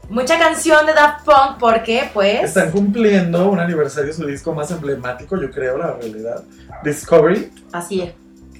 [0.08, 2.44] mucha canción de Daft Punk porque, pues.
[2.44, 6.42] Están cumpliendo un aniversario de su disco más emblemático, yo creo, la realidad.
[6.82, 8.12] Discovery, Así es.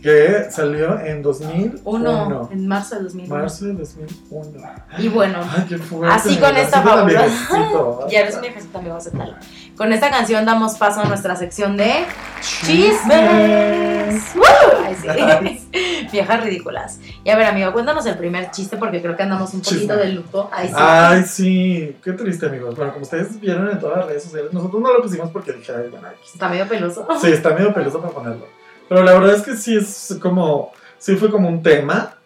[0.05, 1.81] Que salió en 2001.
[1.85, 3.35] Uno, en marzo de 2001.
[3.35, 4.63] Marzo de 2001.
[4.99, 6.15] Y bueno, Ay, qué fuerte.
[6.15, 9.35] Así con esta fabulosa- ya eres un viejecito, amigo, acéptalo.
[9.79, 12.05] Con esta canción damos paso a nuestra sección de
[12.43, 14.35] chismes.
[14.35, 14.45] ¡Woo!
[14.85, 15.69] Ay, sí.
[16.13, 17.01] Viejas ridículas.
[17.25, 19.97] Y a ver, amigo, cuéntanos el primer chiste porque creo que andamos un poquito Chisme.
[19.97, 20.51] de luto.
[20.53, 20.75] Ay, sí.
[20.77, 22.77] Ay, sí, qué triste, amigos.
[22.77, 25.73] Bueno, como ustedes vieron en todas las redes sociales, nosotros no lo pusimos porque dije,
[25.75, 27.09] ay, bueno, aquí Está medio peluso.
[27.23, 28.64] Sí, está medio peloso para ponerlo.
[28.89, 30.73] Pero la verdad es que sí es como.
[30.99, 32.19] Sí fue como un tema.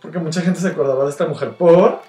[0.00, 2.00] Porque mucha gente se acordaba de esta mujer por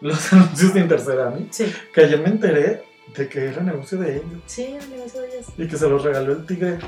[0.00, 1.48] los anuncios de Intercerami.
[1.50, 1.72] Sí.
[1.94, 2.82] Que ayer me enteré
[3.16, 4.40] de que era negocio de ellos.
[4.46, 5.46] Sí, amigo, eso ya es.
[5.56, 6.78] Y que se los regaló el tigre.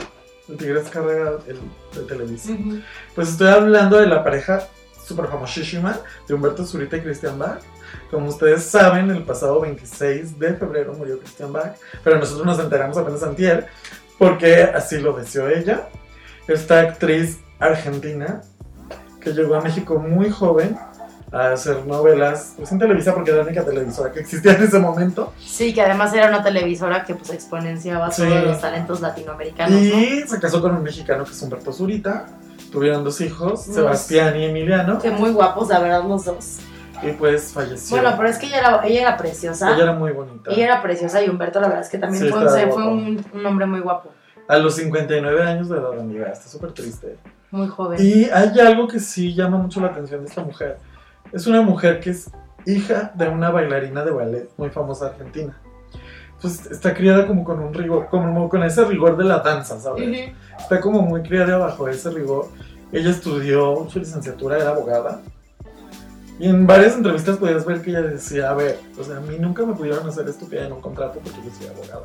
[0.49, 1.59] El tigre es carrera el,
[1.95, 2.53] de Televisa.
[2.53, 2.81] Ujú.
[3.14, 4.66] Pues estoy hablando de la pareja
[5.09, 7.61] super famosísima de Humberto Zurita y Christian Bach.
[8.11, 12.97] Como ustedes saben, el pasado 26 de febrero murió Christian Bach, pero nosotros nos enteramos
[12.99, 13.66] apenas antier,
[14.19, 15.89] porque así lo deseó ella.
[16.49, 18.40] Esta actriz argentina
[19.20, 20.76] que llegó a México muy joven
[21.30, 24.78] a hacer novelas pues, en Televisa, porque era la única televisora que existía en ese
[24.78, 25.34] momento.
[25.38, 28.22] Sí, que además era una televisora que pues exponenciaba Sí.
[28.22, 29.72] todos los talentos latinoamericanos.
[29.72, 29.78] ¿no?
[29.78, 32.26] Y se casó con un mexicano que es Humberto Zurita.
[32.72, 36.59] Tuvieron dos hijos, Sebastián y Emiliano, Que muy guapos, la verdad, los dos.
[37.03, 37.96] y pues falleció.
[37.96, 39.72] Bueno, pero es que ella era, ella era preciosa.
[39.74, 40.51] Ella era muy bonita.
[40.51, 43.66] Ella era preciosa y Humberto, la verdad es que también Sí, fue un, un hombre
[43.66, 44.11] muy guapo,
[44.49, 47.16] A los 59 años de edad, amiga, está súper triste.
[47.51, 47.99] muy joven.
[48.01, 50.78] Y hay algo que sí llama mucho la atención de esta mujer.
[51.32, 52.30] Es una mujer que es
[52.66, 55.57] hija de una bailarina de ballet muy famosa argentina.
[56.40, 60.09] Pues está criada como con un rigor, como con ese rigor de la danza, ¿sabes?
[60.09, 60.34] Ujú.
[60.59, 62.46] Está como muy criada bajo ese rigor.
[62.92, 65.20] Ella estudió su licenciatura, era abogada.
[66.41, 69.36] Y en varias entrevistas podías ver que ella decía, a ver, o sea, a mí
[69.41, 72.05] nunca me pudieron hacer estúpida en un contrato porque yo soy abogada.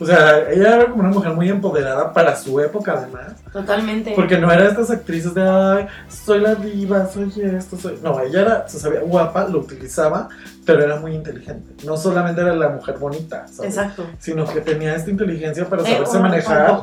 [0.00, 3.32] O sea, ella era como una mujer muy empoderada para su época además.
[3.52, 4.12] Totalmente.
[4.14, 7.98] Porque no era estas actrices de, ay, soy la diva, soy esto, soy...
[8.00, 10.28] No, ella era, se sabía guapa, lo utilizaba,
[10.64, 11.84] pero era muy inteligente.
[11.84, 13.76] No solamente era la mujer bonita, ¿sabes?
[13.76, 14.06] Exacto.
[14.20, 16.78] Sino que tenía esta inteligencia para Eh, saberse manejar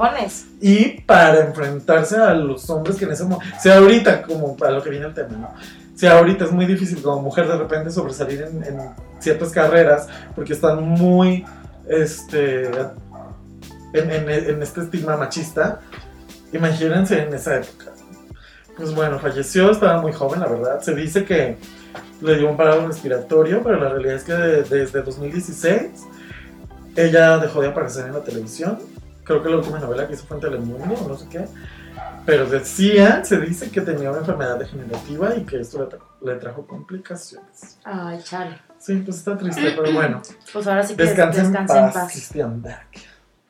[0.60, 3.46] y para enfrentarse a los hombres que en ese momento...
[3.62, 5.50] Si ahorita, como para lo que viene el tema, ¿no?
[5.96, 8.78] Si ahorita es muy difícil como mujer de repente sobresalir en,
[9.20, 11.46] ciertas carreras porque están muy,
[11.88, 12.70] este,
[13.94, 15.80] en, este estigma machista,
[16.52, 17.92] imagínense en esa época.
[18.76, 20.82] Pues bueno, falleció, estaba muy joven, la verdad.
[20.82, 21.58] Se dice que
[22.22, 25.92] le dio un parado respiratorio, pero la realidad es que de- desde 2016
[26.98, 28.80] ella dejó de aparecer en la televisión.
[29.24, 31.46] Creo que la última novela que hizo fue en Telemundo no sé qué.
[32.26, 36.36] Pero decía, se dice que tenía una enfermedad degenerativa y que esto le, tra- le
[36.36, 37.78] trajo complicaciones.
[37.84, 38.60] Ay, chale.
[38.80, 40.22] Sí, pues está triste, pero bueno.
[40.54, 42.12] Pues ahora sí que Descansa en paz.
[42.12, 42.82] Christian Bach.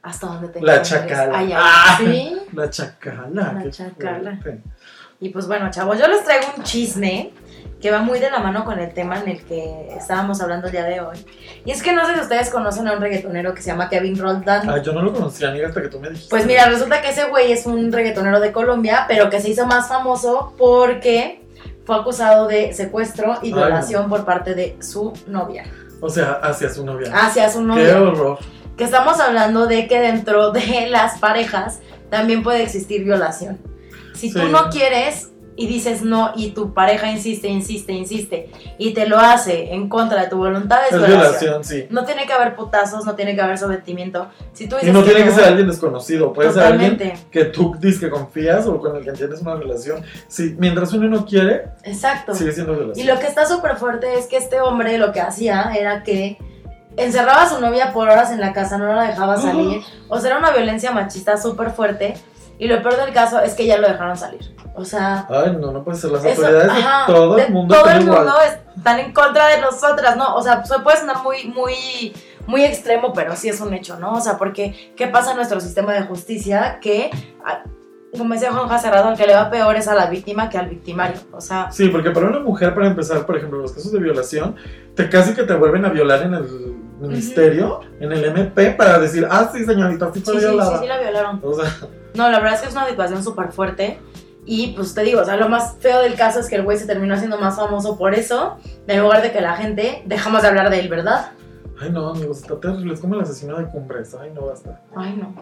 [0.04, 1.38] Hasta donde te La chacala.
[1.40, 1.98] Ay, ay, Ah.
[2.00, 2.38] sí.
[2.54, 3.54] La chacala.
[3.54, 4.38] La chacala.
[4.42, 4.62] fuerte.
[5.20, 7.34] Y pues bueno, chavos, yo les traigo un chisme
[7.82, 10.72] que va muy de la mano con el tema en el que estábamos hablando el
[10.72, 11.18] día de hoy.
[11.66, 14.18] Y es que no sé si ustedes conocen a un reggaetonero que se llama Kevin
[14.18, 14.70] Roldán.
[14.70, 16.30] Ah, yo no lo conocía, amiga, hasta que tú me dijiste.
[16.30, 19.66] Pues mira, resulta que ese güey es un reggaetonero de Colombia, pero que se hizo
[19.66, 21.44] más famoso porque
[21.86, 25.66] fue acusado de secuestro y Ay, violación por parte de su novia.
[26.02, 27.12] O sea, hacia su novia.
[27.14, 28.02] Hacia su Qué novia.
[28.02, 28.40] horror.
[28.78, 33.60] Que estamos hablando de que dentro de las parejas también puede existir violación.
[34.14, 39.08] Si tú no quieres y dices no y tu pareja insiste, insiste, insiste y te
[39.08, 41.20] lo hace en contra de tu voluntad es, Es violación.
[41.40, 41.88] violación, sí.
[41.90, 44.28] No tiene que haber putazos, no tiene que haber sometimiento.
[44.52, 46.98] Si tú Y no tiene que ser alguien desconocido, puede ser alguien
[47.32, 50.04] que tú dices que confías o con el que tienes una relación.
[50.28, 52.34] Sí, mientras uno no quiere, Exacto.
[52.36, 53.08] sigue siendo Y violación.
[53.08, 56.38] lo que está súper fuerte es que este hombre lo que hacía era que
[56.98, 59.82] encerraba a su novia por horas en la casa, no la dejaba salir.
[60.10, 62.16] O sea, era una violencia machista súper fuerte.
[62.58, 64.56] Y lo peor del caso es que ya lo dejaron salir.
[64.76, 66.12] O sea, Ay, no, no puede ser.
[66.12, 68.34] Las eso- autoridades ajá, de todo el mundo todo el mundo
[68.76, 70.36] están en contra de nosotras, ¿no?
[70.36, 72.14] O sea, se puede sonar muy, muy,
[72.48, 74.14] muy extremo, pero sí es un hecho, ¿no?
[74.14, 76.80] O sea, porque ¿qué pasa en nuestro sistema de justicia?
[76.82, 77.10] Que
[77.46, 77.64] ah,
[78.18, 80.68] como decía Juan Cerrado, al que le va peor es a la víctima que al
[80.70, 81.18] victimario.
[81.34, 84.56] O sea, Sí, porque para una mujer, para empezar, por ejemplo, los casos de violación,
[84.96, 86.46] te casi que te vuelven a violar en el
[87.00, 90.48] ministerio, en el MP, para decir, ah, sí, señorita, sí sí, fue sí,
[90.82, 91.42] sí la violaron.
[91.44, 91.66] O sea,
[92.16, 94.00] No, la verdad es que es una situación súper fuerte.
[94.48, 96.78] Y pues te digo, o sea, lo más feo del caso es que el güey
[96.78, 98.58] se terminó haciendo más famoso por eso,
[98.88, 101.32] en lugar de que la gente dejamos de hablar de él, ¿verdad?
[101.82, 102.94] ay, no, amigos, está terrible.
[102.94, 104.16] Es como el asesino de cumbres.
[104.20, 104.80] Ay, no, basta.
[104.96, 105.34] Ay, no.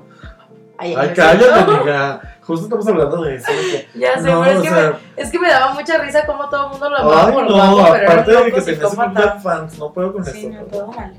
[0.80, 2.22] Ay, cállate, amiga.
[2.42, 3.52] Justo estamos hablando de eso.
[3.52, 5.98] que- Ya sé, no, pero es o que, sea, me, es que me daba mucha
[6.00, 8.38] risa como todo el mundo lo amaba Ay, por no, guapo, pero era aparte un
[8.38, 9.40] de que loco tenía su club de psicópata.
[9.42, 10.50] fans, no puedo con Sí, eso.
[10.50, 11.14] no, todo mal.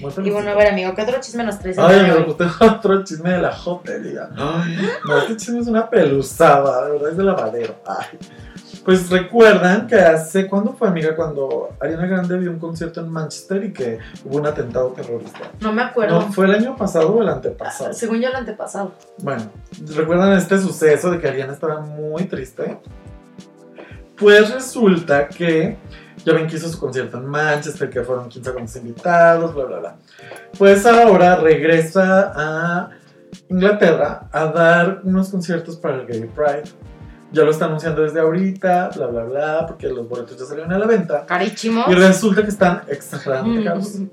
[0.00, 1.76] Y bueno, a ver, amigo, ¿qué otro chisme nos traes?
[1.76, 4.30] el Ay, amigo, pues tengo otro chisme de la jotería.
[4.36, 7.74] Ay, no, este chisme es una pelusada, de verdad es de lavadero.
[7.86, 8.18] Ay.
[8.84, 11.14] Pues recuerdan que hace, ¿cuándo fue, amiga?
[11.14, 15.50] Cuando Ariana Grande dio un concierto en Manchester y que hubo un atentado terrorista.
[15.60, 16.20] No me acuerdo.
[16.20, 17.92] ¿No fue el año pasado o el antepasado?
[17.92, 18.92] Según yo, el antepasado.
[19.18, 19.50] Bueno,
[19.94, 22.78] ¿recuerdan este suceso de que Ariana estaba muy triste?
[24.16, 25.76] Pues resulta que
[26.24, 29.78] ya ven que hizo su concierto en Manchester, que fueron 15 con invitados, bla, bla,
[29.78, 29.96] bla.
[30.58, 32.90] Pues ahora regresa a
[33.48, 36.64] Inglaterra a dar unos conciertos para el Gay Pride.
[37.32, 40.78] Ya lo está anunciando desde ahorita, bla, bla, bla, porque los boletos ya salieron a
[40.78, 41.24] la venta.
[41.26, 41.84] Carísimo.
[41.86, 44.00] Y resulta que están exageradamente caros.
[44.00, 44.06] Mm.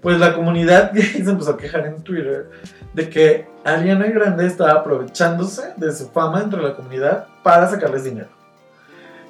[0.00, 2.50] Pues la comunidad gay se empezó a quejar en Twitter
[2.92, 8.35] de que Ariana Grande estaba aprovechándose de su fama entre la comunidad para sacarles dinero.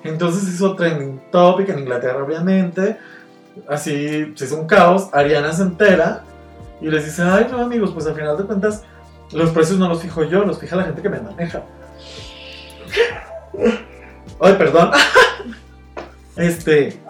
[0.08, 2.98] Entonces hizo trending topic en Inglaterra, obviamente.
[3.68, 5.08] Así se hizo un caos.
[5.12, 6.22] Ariana se entera
[6.80, 8.82] y les dice: Ay, no, amigos, pues al final de cuentas,
[9.32, 11.62] los precios no los fijo yo, los fija la gente que me maneja.
[14.40, 14.90] Ay, perdón.
[16.36, 17.00] Este.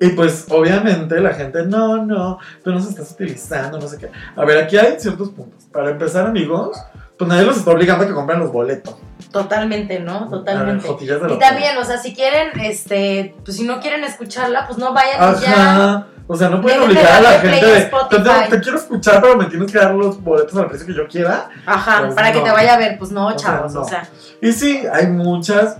[0.00, 4.10] Y pues obviamente la gente, no, no, tú nos estás utilizando, no sé qué.
[4.36, 5.64] A ver, aquí hay ciertos puntos.
[5.72, 6.78] Para empezar, amigos,
[7.18, 8.94] pues nadie los está obligando a que compren los boletos.
[9.32, 10.20] Totalmente, ¿no?
[10.20, 10.88] Ver, Totalmente.
[11.00, 15.36] Y también, o sea, si quieren, este, pues si no quieren escucharla, pues no vayan
[15.36, 15.52] y ya.
[15.52, 16.06] Ajá.
[16.30, 19.46] O sea, no pueden obligar a la gente de, te, te quiero escuchar, pero me
[19.46, 21.48] tienes que dar los boletos al precio que yo quiera.
[21.64, 23.80] Ajá, Pues para que te vaya a ver, pues no, O sea, chavos, no.
[23.80, 24.06] o sea.
[24.42, 25.78] Y sí, hay muchas,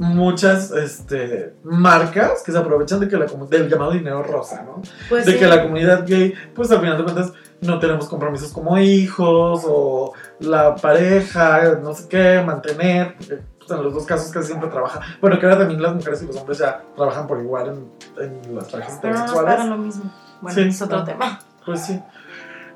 [0.00, 4.82] muchas este, marcas que se aprovechan de que la, del llamado dinero rosa, ¿no?
[5.08, 5.38] Pues de sí.
[5.38, 7.32] que la comunidad gay, pues al final de cuentas,
[7.64, 13.82] no tenemos compromisos como hijos o la pareja, no sé qué, mantener, porque pues, en
[13.84, 15.00] los dos casos casi siempre trabaja.
[15.20, 17.86] Bueno, que ahora también las mujeres y los hombres ya trabajan por igual
[18.18, 19.54] en, en las parejas Pero no heterosexuales.
[19.56, 20.12] pagan lo mismo.
[20.40, 21.04] Bueno, Sí, es otro no.
[21.04, 21.40] tema.
[21.64, 22.00] Pues sí.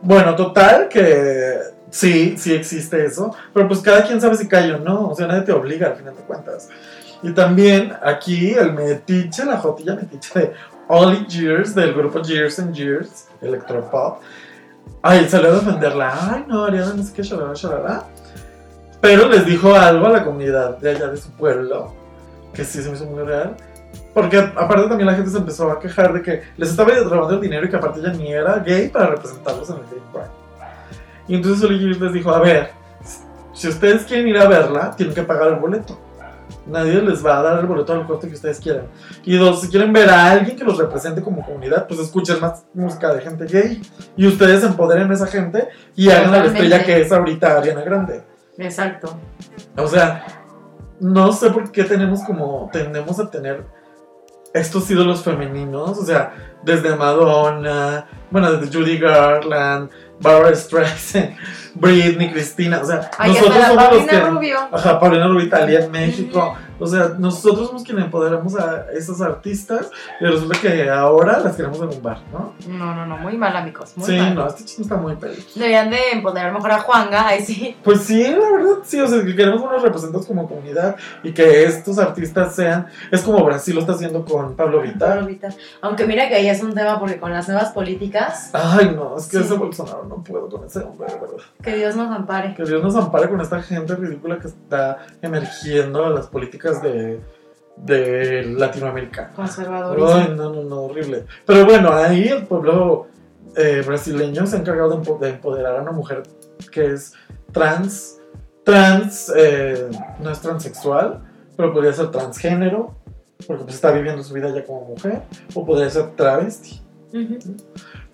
[0.01, 1.59] Bueno, total, que
[1.91, 5.27] sí, sí existe eso, pero pues cada quien sabe si cae o no, o sea,
[5.27, 6.69] nadie te obliga al final de cuentas.
[7.23, 10.53] Y también aquí el metiche, la jotilla metiche de
[10.87, 14.21] Ollie Gears, del grupo Gears and Gears, Electropop.
[15.03, 16.35] Ay, salió a defenderla.
[16.35, 18.05] Ay, no, Ariana, no sé qué, shalala, shalala.
[19.01, 21.95] Pero les dijo algo a la comunidad de allá de su pueblo,
[22.53, 23.57] que sí se me hizo muy real.
[24.13, 27.41] Porque aparte también la gente se empezó a quejar de que les estaba robando el
[27.41, 30.31] dinero y que aparte ella ni era gay para representarlos en el Gay Pride.
[31.29, 32.71] Y entonces Gears les dijo, a ver,
[33.53, 35.99] si ustedes quieren ir a verla, tienen que pagar el boleto.
[36.69, 38.87] Nadie les va a dar el boleto al costo que ustedes quieran.
[39.25, 42.65] Y dos, si quieren ver a alguien que los represente como comunidad, pues escuchen más
[42.75, 43.83] música de gente gay.
[44.17, 48.23] Y ustedes empoderen a esa gente y hagan la estrella que es ahorita Ariana Grande.
[48.59, 49.19] Exacto.
[49.77, 50.25] O sea,
[51.01, 53.65] no sé por qué tenemos como, tendemos a tener
[54.53, 59.91] estos ídolos femeninos, o sea, desde Madonna, bueno, desde Judy Garland,
[60.21, 61.37] Barbara Streisand,
[61.81, 64.21] Britney, Cristina, o sea, Ay, nosotros somos los Paulina que...
[64.31, 64.59] Rubio.
[64.73, 66.55] Ajá, Paulina Rubio Italia en México.
[66.81, 71.81] O sea, nosotros somos quienes empoderamos a esas artistas y resulta que ahora las queremos
[71.81, 72.53] derrumbar, ¿no?
[72.69, 73.95] No, no, no, muy mal, amigos.
[73.97, 74.35] Muy sí, mal.
[74.37, 75.51] no, este chisme está muy peligroso.
[75.57, 77.77] Deberían de empoderar mejor a Juanga, ahí sí.
[77.83, 81.65] Pues sí, la verdad, sí, o sea, que queremos unos representantes como comunidad y que
[81.65, 85.19] estos artistas sean, es como Brasil lo está haciendo con Pablo Vittar.
[85.19, 85.49] Ahorita.
[85.81, 89.27] Aunque mira que ahí es un tema porque con las nuevas políticas, Ay, no, es
[89.27, 89.43] que Sí.
[89.45, 91.43] ese Bolsonaro no puedo con ese hombre, verdad.
[91.71, 92.55] Que Dios nos ampare.
[92.55, 97.21] Que Dios nos ampare con esta gente ridícula que está emergiendo a las políticas de,
[97.77, 99.31] de Latinoamérica.
[99.35, 100.11] Conservadorismo.
[100.11, 101.25] Ay, no, no, no, horrible.
[101.47, 103.09] Pero bueno, ahí el pueblo
[103.57, 106.23] eh, brasileño se ha encargado de, empo- de empoderar a una mujer
[106.71, 107.13] que es
[107.53, 108.21] trans,
[108.65, 109.89] trans, eh,
[110.21, 111.23] no es transexual,
[111.57, 112.95] pero podría ser transgénero,
[113.47, 115.23] porque pues está viviendo su vida ya como mujer,
[115.55, 116.83] o podría ser travesti.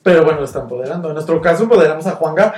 [0.05, 1.09] Pero bueno, lo está empoderando.
[1.09, 2.53] En nuestro caso, empoderamos a Juanga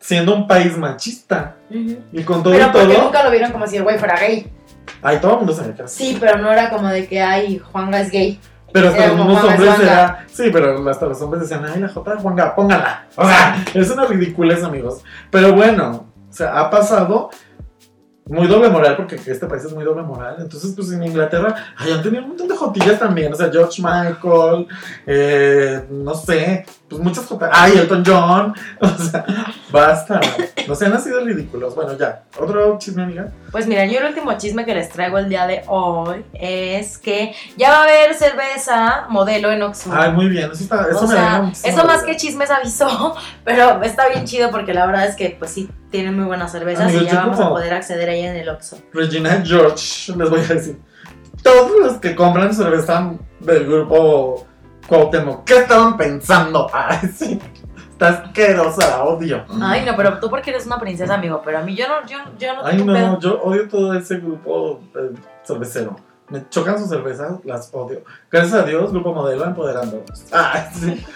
[0.00, 1.54] siendo un país machista.
[1.70, 4.52] Y con todo Pero y todo, nunca lo vieron como si el güey fuera gay.
[5.00, 7.58] ahí todo el mundo se me queda Sí, pero no era como de que, ay,
[7.58, 8.40] Juanga es gay.
[8.72, 10.26] Pero hasta los hombres era.
[10.26, 13.06] Sí, pero hasta los hombres decían, ay, la J de Juanga, póngala.
[13.16, 15.04] O sea, es una ridiculez, amigos.
[15.30, 17.30] Pero bueno, o sea, ha pasado.
[18.28, 20.36] Muy doble moral, porque este país es muy doble moral.
[20.38, 23.32] Entonces, pues en Inglaterra, ay, han tenido un montón de jotillas también.
[23.32, 24.66] O sea, George Michael,
[25.06, 27.52] eh, no sé, pues muchas jotillas.
[27.54, 28.54] Ay, Elton John.
[28.80, 29.24] O sea,
[29.70, 30.20] basta.
[30.66, 31.74] No sean así de ridículos.
[31.74, 32.24] Bueno, ya.
[32.38, 33.28] ¿Otro chisme, amiga?
[33.50, 37.34] Pues mira, yo el último chisme que les traigo el día de hoy es que
[37.56, 39.96] ya va a haber cerveza modelo en Oxford.
[39.96, 40.50] Ay, muy bien.
[40.52, 43.14] Eso, está, eso o me sea, eso más que chismes avisó,
[43.44, 46.86] pero está bien chido porque la verdad es que pues sí tienen muy buenas cervezas
[46.86, 48.78] Amigos, y ya vamos a poder acceder a ella en el Oxxo.
[48.92, 50.80] Regina George, les voy a decir.
[51.42, 54.46] Todos los que compran cerveza del grupo
[54.86, 56.68] Cuauhtémoc, ¿qué estaban pensando?
[56.72, 57.38] Ay, sí.
[57.92, 59.44] Está asquerosa, odio.
[59.60, 62.18] Ay, no, pero tú porque eres una princesa, amigo, pero a mí yo no, yo,
[62.38, 63.18] yo no Ay, no, pedo.
[63.18, 65.96] yo odio todo ese grupo eh, cervecero.
[66.28, 68.02] Me chocan sus cervezas, las odio.
[68.30, 70.26] Gracias a Dios, Grupo Modelo empoderándonos.
[70.30, 71.06] Ay, sí.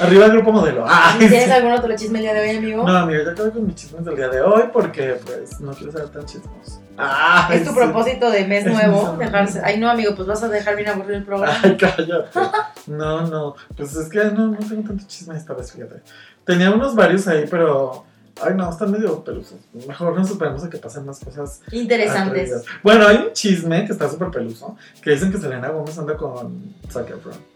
[0.00, 0.84] Arriba el Grupo Modelo.
[0.88, 1.50] Ay, ¿Tienes sí.
[1.50, 2.84] algún otro chisme el día de hoy, amigo?
[2.86, 5.92] No, amigo, ya acabé con mis chismes del día de hoy porque, pues, no quiero
[5.92, 6.80] ser tan chismoso.
[6.96, 7.76] Ay, es tu sí.
[7.76, 9.60] propósito de mes Es nuevo, dejarse.
[9.64, 11.56] Ay, no, amigo, pues vas a dejar bien aburrido el programa.
[11.62, 12.38] Ay, cállate.
[12.86, 13.54] No, no.
[13.76, 15.96] Pues es que no, no tengo tanto chisme esta vez, fíjate.
[16.44, 18.04] Tenía unos varios ahí, pero.
[18.42, 19.58] Ay, no, están medio pelusos.
[19.86, 22.30] Mejor nos esperemos a que pasen más cosas Interesantes.
[22.30, 22.64] atrevidas.
[22.82, 24.76] Bueno, hay un chisme que está súper peluso.
[25.02, 27.51] Que dicen que Selena Gómez anda con Zac Efron.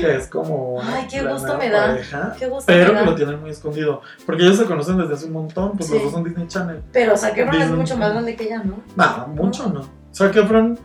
[0.00, 0.80] Que es como.
[0.82, 1.86] Ay, qué gusto me da.
[1.88, 3.10] pareja, Qué gusto Pero me que da.
[3.10, 4.02] lo tienen muy escondido.
[4.26, 5.72] Porque ellos se conocen desde hace un montón.
[5.76, 5.94] Pues Sí.
[5.94, 6.82] los dos son Disney Channel.
[6.92, 8.82] Pero Zac Efron es mucho más grande que ella, ¿no?
[8.96, 9.82] No, mucho no.
[10.14, 10.78] Zac Efron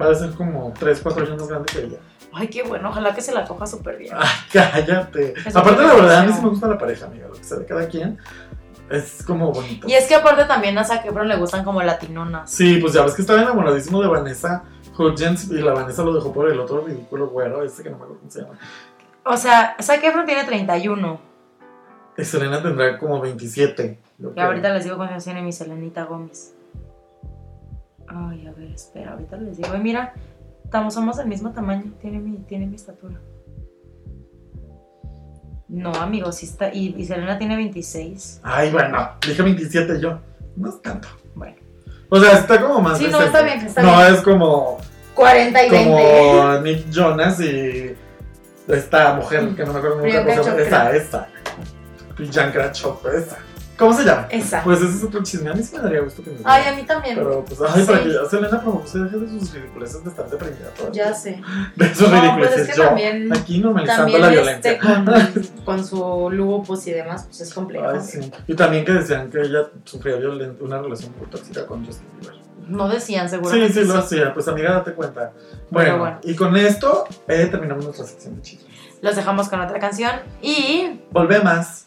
[0.00, 1.96] va a ser como 3, 4 años más grande que ella.
[2.32, 4.14] Ay, qué bueno, ojalá que se la coja súper bien.
[4.16, 5.34] Ay, cállate.
[5.46, 7.26] Es Aparte, la verdad, a mí sí me gusta la pareja, amiga.
[7.28, 8.18] Lo que sea de cada quien
[8.90, 9.86] es como bonito.
[9.88, 12.50] Y es que aparte también a Zac Efron le gustan como latinonas.
[12.50, 14.62] Sí, pues ya ves que estaba enamoradísimo de Vanessa
[15.08, 18.20] Y la Vanessa lo dejó por el otro ridículo güero, ese que no me acuerdo
[18.20, 18.58] cómo se llama.
[19.24, 21.20] O sea, Zac Efron tiene 31.
[22.16, 23.98] Y Selena tendrá como 27.
[24.18, 26.54] yo Y ahorita les digo cuántos tiene mi Selenita Gómez.
[28.06, 29.68] Ay, a ver, espera, ahorita les digo.
[29.72, 30.12] Ay, mira,
[30.64, 31.92] estamos, somos del mismo tamaño.
[32.00, 33.20] Tiene mi, tiene mi estatura.
[35.68, 36.74] No, amigo, sí está.
[36.74, 38.40] Y, y Selena tiene 26.
[38.42, 40.18] Ay, bueno, dije 27 yo.
[40.56, 41.08] No es tanto.
[41.34, 41.56] Bueno.
[42.08, 42.98] O sea, está como más.
[42.98, 44.14] Sí, no, está bien, está no, bien.
[44.14, 44.78] es como,
[45.20, 45.90] 40 y 20.
[45.92, 47.94] como Nick Jonas y
[48.68, 50.60] esta mujer que no me acuerdo nunca cómo se llama.
[50.62, 51.28] Esa, esa.
[52.16, 53.38] Priyanka Chopra, esa.
[53.78, 54.26] ¿Cómo se llama?
[54.30, 54.62] Esa.
[54.62, 55.50] Pues ese es otro chisme.
[55.50, 57.16] A mí sí me daría gusto que me Ay, a mí también.
[57.16, 58.04] Pero, pues, ay, para Sí.
[58.04, 60.92] que ya Selena Promo se deje de sus ridiculeces de estar deprimida todo.
[60.92, 61.40] Ya sé.
[61.76, 62.60] De sus No, pues ridiculeces.
[62.60, 65.44] es que Yo, también- aquí normalizando También la este, violencia.
[65.54, 67.86] con, con su lupus y demás, pues es complejo.
[67.88, 68.30] Ay, sí.
[68.46, 70.16] Y también que decían que ella sufría
[70.60, 72.39] una relación muy tóxica con Justin Bieber.
[72.70, 73.72] No decían Sí, seguramente.
[73.74, 74.32] sí, lo hacía.
[74.32, 75.32] Pues amiga, date cuenta.
[75.70, 76.18] Bueno.
[76.22, 78.70] y con esto eh, terminamos nuestra sección de chismes.
[79.02, 80.12] Los dejamos con otra canción
[80.42, 81.86] y Volvemos.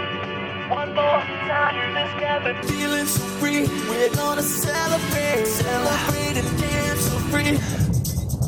[0.71, 3.67] One more time, me feeling so free.
[3.89, 7.57] We're gonna celebrate, celebrate and dance so free.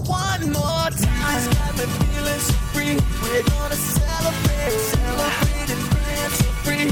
[0.08, 1.44] One more time,
[1.76, 2.96] me feeling so free.
[3.24, 6.88] We're gonna celebrate, celebrate and dance so free.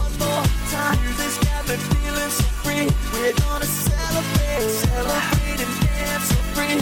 [0.00, 2.88] One more time, me feeling so free.
[3.12, 6.80] We're gonna celebrate, celebrate and dance so free.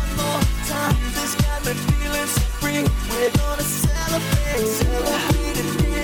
[0.00, 2.82] One more time, me feeling so free.
[3.12, 5.87] We're gonna celebrate, celebrate and dance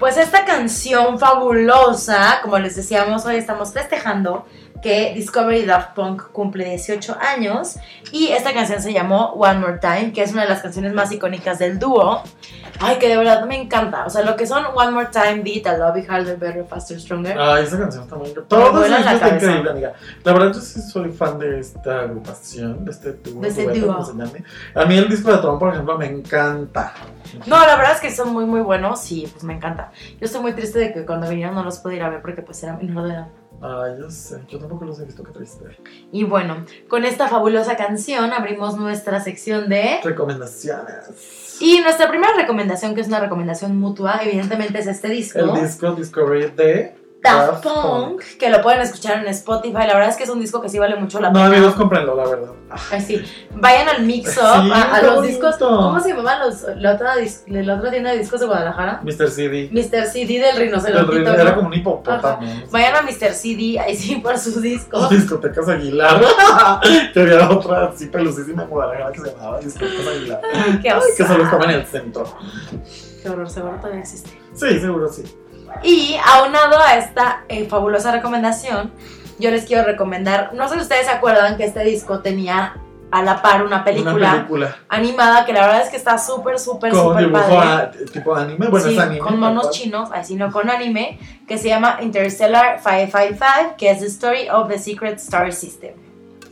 [0.00, 4.46] Pues esta canción fabulosa, como les decíamos, hoy estamos festejando
[4.82, 7.76] que Discovery Daft Punk cumple 18 años
[8.12, 11.12] y esta canción se llamó One More Time, que es una de las canciones más
[11.12, 12.22] icónicas del dúo.
[12.82, 14.06] Ay, que de verdad me encanta.
[14.06, 17.38] O sea, lo que son One More Time, I Love Harder, Better, Faster, Stronger.
[17.38, 19.46] Ah, esa canción está muy Todo vuela eso la está cabeza.
[19.46, 19.92] increíble, amiga.
[20.24, 23.42] La verdad, yo sí soy fan de esta agrupación, de este dúo.
[23.42, 23.98] De este dúo.
[24.74, 26.94] A mí el disco de Tron, por ejemplo, me encanta.
[27.46, 29.92] No, la verdad es que son muy, muy buenos y pues me encanta.
[30.18, 32.42] Yo estoy muy triste de que cuando vinieron no los pude ir a ver porque
[32.42, 33.28] pues era menor de edad.
[33.62, 34.42] Ay, yo sé.
[34.48, 35.64] Yo tampoco los he visto, qué triste.
[36.12, 40.00] Y bueno, con esta fabulosa canción abrimos nuestra sección de...
[40.02, 41.58] Recomendaciones.
[41.60, 45.38] Y nuestra primera recomendación, que es una recomendación mutua, evidentemente es este disco.
[45.40, 49.74] El disco Discovery de Daft Punk, que lo pueden escuchar en Spotify.
[49.86, 51.46] La verdad es que es un disco que sí vale mucho la No, pena.
[51.56, 52.48] amigos, cómprenlo, la verdad.
[52.90, 53.22] Ay, sí.
[53.54, 55.22] Vayan al Mix Up, Sí, a, los bonito.
[55.22, 55.56] discos.
[55.58, 59.00] ¿Cómo se llamaban los, la, otra, dis- la otra tienda de discos de Guadalajara?
[59.02, 59.28] Mr.
[59.28, 59.68] CD.
[59.72, 60.06] Mr.
[60.06, 61.16] CD del El rinoceronte.
[61.42, 62.40] era como un hipopótamo.
[62.70, 63.32] Vayan a Mr.
[63.34, 65.10] CD, ahí sí, por sus discos.
[65.10, 66.20] discotecas Aguilar.
[67.12, 70.40] que había otra así pelucísima en Guadalajara que se llamaba Discotecas Aguilar.
[70.80, 72.24] Qué Ay, que solo estaba en el centro.
[73.22, 74.30] Qué horror, seguro todavía existe.
[74.54, 75.22] Sí, seguro sí.
[75.82, 78.92] Y aunado a esta eh, fabulosa recomendación,
[79.38, 82.74] yo les quiero recomendar, no sé si ustedes se acuerdan que este disco tenía
[83.12, 84.76] a la par una película, Una película.
[84.88, 87.56] animada que la verdad es que está súper, súper, súper padre.
[87.56, 88.68] a- tipo anime.
[88.68, 89.18] Bueno, Sí, es anime.
[89.18, 91.18] con monos chinos, así no con anime,
[91.48, 95.94] que se llama Interstellar 555, que es The Story of the Secret Star System.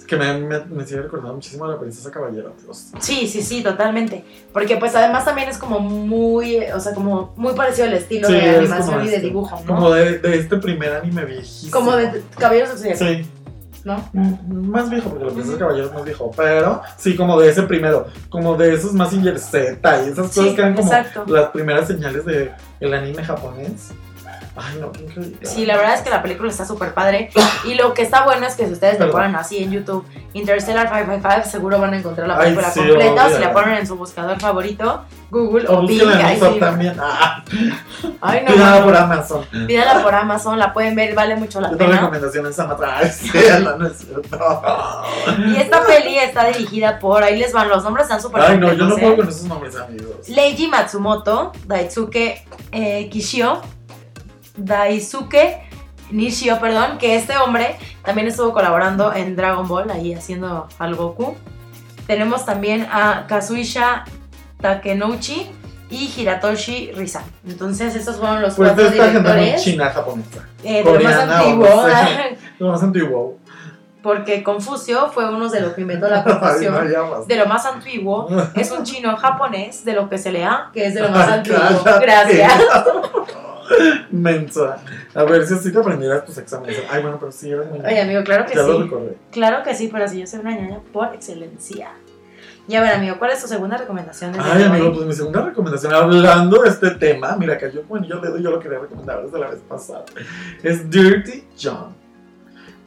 [0.09, 2.55] Que me, me, me sigue recordando muchísimo a la princesa caballero.
[2.65, 2.87] Dios.
[2.99, 4.25] Sí, sí, sí, totalmente.
[4.55, 8.33] Porque pues además también es como muy, o sea, como muy parecido al estilo Sí,
[8.33, 9.75] de es animación y de este, dibujo, ¿no?
[9.75, 11.71] Como de, de este primer anime viejísimo.
[11.73, 13.23] Como de Caballeros del Zodiaco.
[13.23, 13.31] Sí.
[13.85, 14.09] ¿no?
[14.13, 16.31] Mm, Más viejo, porque la princesa caballero es más viejo.
[16.37, 18.07] Pero sí, como de ese primero.
[18.31, 21.25] Como de esos más Z y esas Sí, cosas que eran como exacto.
[21.29, 22.51] las primeras señales de
[22.81, 23.93] el anime japonés.
[24.57, 24.93] Ay, no.
[25.43, 27.30] Sí, la verdad es que la película está súper padre.
[27.64, 29.12] Y lo que está bueno es que si ustedes le Perdón.
[29.12, 33.30] ponen así en YouTube Interstellar 555, seguro van a encontrar la Ay, película sí, completa.
[33.30, 36.03] Si la ponen en su buscador favorito, Google O o Bing.
[36.09, 36.59] ahí sí.
[36.61, 36.97] también.
[37.01, 37.43] Ah,
[38.20, 38.53] Ay, no.
[38.55, 38.84] pídala no.
[38.86, 39.45] por Amazon.
[39.66, 42.01] Pídala por Amazon, la pueden ver, vale mucho la Yo tengo pena.
[42.03, 43.30] recomendaciones en Ay, sí,
[43.78, 44.07] no, es.
[45.49, 48.72] Y esta peli está dirigida por, ahí les van, los nombres están súper Ay, no,
[48.72, 49.16] yo no puedo ¿eh?
[49.16, 50.28] con esos nombres, amigos.
[50.28, 53.61] Leiji Matsumoto, Daisuke eh, Kishio,
[54.59, 55.63] Daisuke
[56.11, 61.37] Nishio, perdón, que este hombre también estuvo colaborando en Dragon Ball, ahí haciendo al Goku.
[62.07, 64.05] Tenemos también a Kazuisha
[64.61, 65.51] Takenouchi
[65.91, 67.23] y Hiratoshi Risa.
[67.47, 70.49] Entonces, estos fueron los Pues de cuatro esta gente muy directores china japonesa.
[70.65, 71.67] eh, de lo más coreana antiguo.
[71.69, 72.39] no sé.
[72.59, 73.39] Lo más antiguo.
[74.03, 76.91] Porque Confucio fue uno de los que inventó la Ay, no, confusión.
[76.91, 77.27] ya basta.
[77.27, 80.95] De lo más antiguo, es un chino japonés, de lo que se lea, que es
[80.95, 81.61] de lo más Ay, antiguo.
[82.01, 82.53] Gracias.
[84.11, 84.77] Mensa.
[85.14, 86.79] A ver si así te aprendieras tus exámenes.
[86.91, 88.83] Ay, bueno, pero sí, eres muy Oye, amigo, claro que Ya lo sí.
[88.85, 89.16] recordé.
[89.31, 91.91] Claro que sí, pero si yo soy una ñaña por excelencia.
[92.66, 94.95] Y a ver, amigo, ¿cuál es tu segunda recomendación Ay, amigo, hoy?
[94.95, 98.43] pues mi segunda recomendación, hablando de este tema, mira que yo, bueno, yo le doy,
[98.43, 100.05] yo lo quería recomendar desde la vez pasada,
[100.62, 101.97] es Dirty John.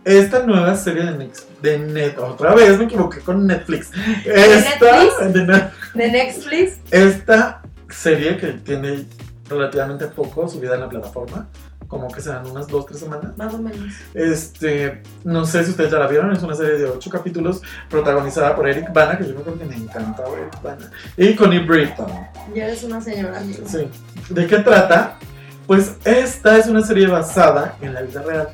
[0.06, 3.90] Esta nueva serie de, Nex- de Net, otra vez me equivoqué con Netflix.
[4.26, 5.34] Esta, Netflix?
[5.34, 6.78] de Net- ¿De Netflix?
[6.92, 9.06] esta serie que tiene
[9.52, 11.48] relativamente poco subida en la plataforma,
[11.88, 13.38] como que serán unas 2-3 semanas.
[13.38, 13.80] Más o menos.
[14.14, 18.56] Este, no sé si ustedes ya la vieron, es una serie de 8 capítulos protagonizada
[18.56, 22.08] por Eric Bana, que yo creo que me encanta Eric Bana, y Connie Britton.
[22.56, 23.64] Ya eres una señora, amigo.
[23.68, 23.88] Sí.
[24.30, 25.18] ¿De qué trata?
[25.68, 28.50] Pues esta es una serie basada en la vida real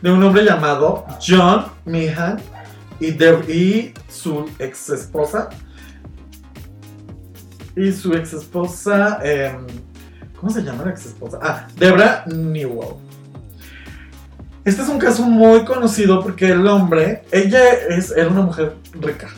[0.00, 2.40] de un hombre llamado John Meehan
[3.00, 5.48] y, de- y su ex esposa.
[7.74, 9.18] Y su ex esposa,
[10.42, 11.38] ¿cómo se llama la ex esposa?
[11.40, 12.96] Ah, Debra Newell.
[14.64, 19.28] Este es un caso muy conocido porque el hombre, ella es, era una mujer rica.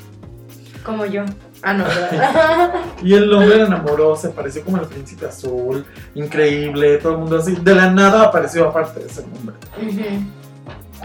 [0.82, 1.24] Como yo.
[1.62, 2.74] Ah, no, ¿verdad?
[3.02, 5.84] Y el hombre la enamoró, se pareció como el príncipe azul,
[6.14, 7.55] increíble, todo el mundo así.
[7.55, 9.57] De la nada apareció aparte de ese hombre.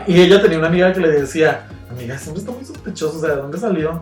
[0.07, 3.31] Y ella tenía una amiga que le decía, amiga, siempre está muy sospechoso, o sea,
[3.31, 4.01] ¿de dónde salió?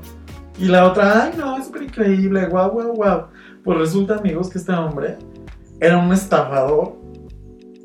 [0.59, 3.27] Y la otra, ay, no, es súper increíble, guau, guau, guau.
[3.63, 5.17] Pues resulta, amigos, que este hombre
[5.79, 6.93] era un estafador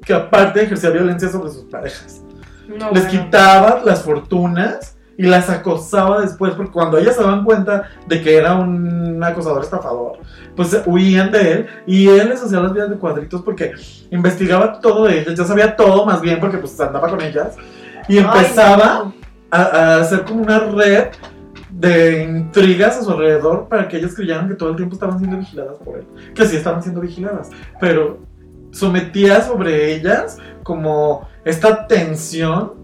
[0.04, 2.22] que aparte ejercía violencia sobre sus parejas.
[2.68, 3.24] No, Les bueno.
[3.24, 8.36] quitaba las fortunas y las acosaba después, porque cuando ellas se daban cuenta de que
[8.36, 10.18] era un acosador estafador,
[10.56, 13.72] pues huían de él y él les hacía las vidas de cuadritos porque
[14.10, 17.56] investigaba todo de ellas, ya sabía todo más bien porque pues andaba con ellas
[18.08, 19.14] y Ay, empezaba no.
[19.50, 21.08] a, a hacer como una red
[21.82, 25.36] de intrigas a su alrededor para que ellas creyeran que todo el tiempo estaban siendo
[25.36, 28.20] vigiladas por él, que sí estaban siendo vigiladas, pero
[28.70, 32.74] sometía sobre ellas como esta tensión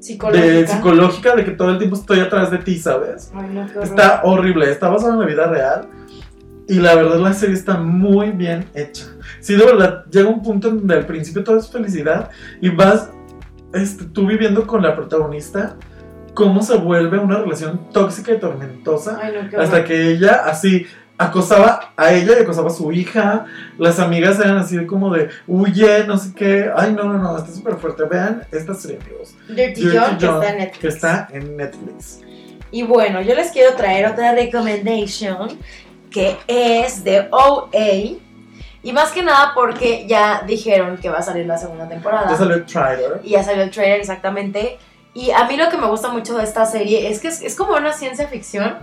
[0.00, 0.46] Psicológica.
[0.46, 3.30] de psicológica de que todo el tiempo estoy atrás de ti, ¿sabes?
[3.34, 3.82] Ay, no.
[3.82, 5.88] Está horrible, está basado en la vida real
[6.66, 9.04] y la verdad la serie está muy bien hecha.
[9.40, 12.30] Sí, de verdad, llega un punto en donde al principio todo es felicidad
[12.62, 13.10] y vas
[13.74, 15.76] este, tú viviendo con la protagonista
[16.34, 19.84] cómo se vuelve una relación tóxica y tormentosa Ay, no, hasta horror.
[19.84, 20.86] que ella así
[21.18, 23.44] acosaba a ella y acosaba a su hija.
[23.76, 26.70] Las amigas eran así como de huye, no sé qué.
[26.74, 28.04] Ay, no, no, no, está súper fuerte.
[28.04, 29.34] Vean esta serie, amigos.
[29.48, 30.78] Dirty, Dirty John, que John, está en Netflix.
[30.80, 32.20] que está en Netflix.
[32.70, 35.58] Y bueno, yo les quiero traer otra recommendation
[36.10, 38.18] que es de OA.
[38.82, 42.30] Y más que nada porque ya dijeron que va a salir la segunda temporada.
[42.30, 43.20] Ya salió el trailer.
[43.22, 44.78] Y ya salió el trailer exactamente.
[45.20, 47.54] Y a mí lo que me gusta mucho de esta serie es que es, es
[47.54, 48.78] como una ciencia ficción,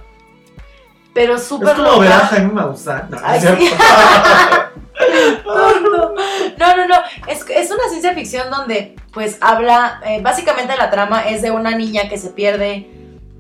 [1.12, 2.28] pero súper Es como ver a loca.
[2.28, 3.08] Jaime Maussan.
[3.10, 3.62] No, Ay, ¿es cierto?
[3.64, 3.72] sí.
[6.60, 6.96] No, no, no.
[7.28, 10.00] Es, es una ciencia ficción donde, pues, habla.
[10.06, 12.90] eh, básicamente, la trama es de una niña que se pierde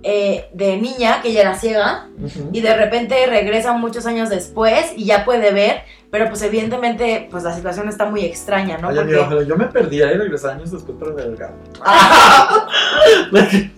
[0.04, 2.08] eh, de niña, que ella era ciega,
[2.52, 7.44] y de repente regresa muchos años después y ya puede ver, pero, pues, evidentemente, pues
[7.44, 8.90] la situación está muy extraña, ¿no?
[8.90, 9.12] Ay, Porque.
[9.14, 11.54] amigo, ojalá yo me perdía y regresé años después para el gato.
[11.84, 12.68] ¡Ah,
[13.32, 13.72] De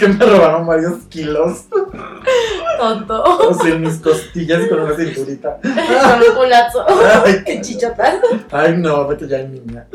[0.00, 1.66] que, me robaron varios kilos.
[2.78, 3.22] tonto!
[3.22, 5.60] O sea, en mis costillas con una cinturita.
[5.62, 6.84] Con un culazo.
[7.24, 8.16] Ay, ¡Qué chichotas!
[8.50, 9.86] Ay, no, que ya hay niña.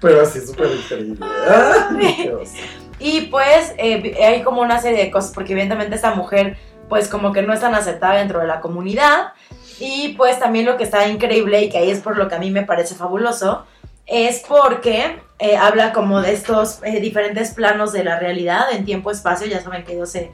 [0.00, 1.18] Pero así súper increíble.
[1.48, 2.30] Ay.
[3.02, 6.56] Y pues eh, hay como una serie de cosas, porque evidentemente esta mujer
[6.88, 9.32] pues como que no es tan aceptada dentro de la comunidad.
[9.80, 12.38] Y pues también lo que está increíble y que ahí es por lo que a
[12.38, 13.64] mí me parece fabuloso,
[14.06, 19.46] es porque eh, habla como de estos eh, diferentes planos de la realidad en tiempo-espacio.
[19.46, 20.30] Ya saben que hay 12,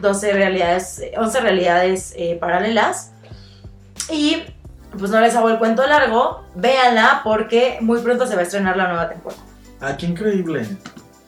[0.00, 3.12] 12 realidades, eh, 11 realidades eh, paralelas.
[4.08, 4.44] Y
[4.96, 8.76] pues no les hago el cuento largo, véanla porque muy pronto se va a estrenar
[8.76, 9.42] la nueva temporada.
[9.80, 10.66] Ah, qué increíble.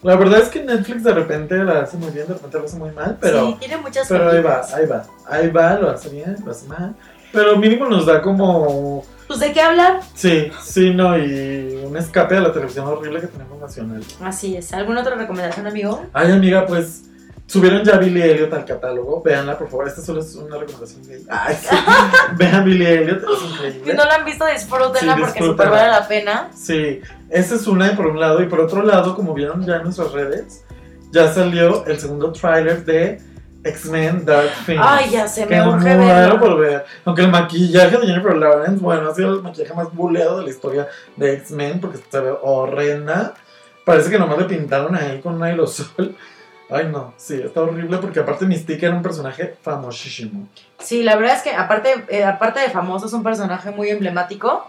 [0.03, 2.77] La verdad es que Netflix de repente la hace muy bien, de repente lo hace
[2.77, 5.05] muy mal, pero, sí, tiene muchas pero ahí va, ahí va.
[5.27, 6.95] Ahí va, lo hace bien, lo hace mal.
[7.33, 9.05] Pero mínimo nos da como.
[9.27, 10.01] Pues de qué hablar.
[10.15, 14.03] Sí, sí, no, y un escape a la televisión horrible que tenemos nacional.
[14.23, 14.73] Así es.
[14.73, 16.07] ¿Alguna otra recomendación, amigo?
[16.15, 17.03] Ay, amiga, pues
[17.47, 19.21] subieron ya Billy Elliot al catálogo.
[19.23, 19.87] Véanla, por favor.
[19.89, 21.27] Esta solo es una recomendación gay.
[21.29, 21.77] Ay, sí.
[22.37, 23.95] Vean Billy Elliot, es Si increíble.
[23.95, 26.49] no la han visto, disfrútenla Sí, porque super vale la pena.
[26.55, 28.43] Sí, esa es una por un lado.
[28.43, 30.65] Y por otro lado, como vieron ya en nuestras redes,
[31.11, 33.21] ya salió el segundo tráiler de
[33.65, 34.87] X-Men Dark Phoenix.
[34.89, 36.41] Ay, ya se me urge verlo.
[36.41, 36.85] por ver.
[37.05, 40.51] Aunque el maquillaje de Jennifer Lawrence, bueno, ha sido el maquillaje más buleado de la
[40.51, 43.35] historia de X-Men porque se ve horrenda.
[43.85, 46.17] Parece que nomás le pintaron ahí con un aerosol.
[46.71, 50.49] Ay, no, sí, está horrible porque aparte Mystique era un personaje famosísimo.
[50.79, 54.69] Sí, la verdad es que aparte, eh, aparte de famoso, es un personaje muy emblemático.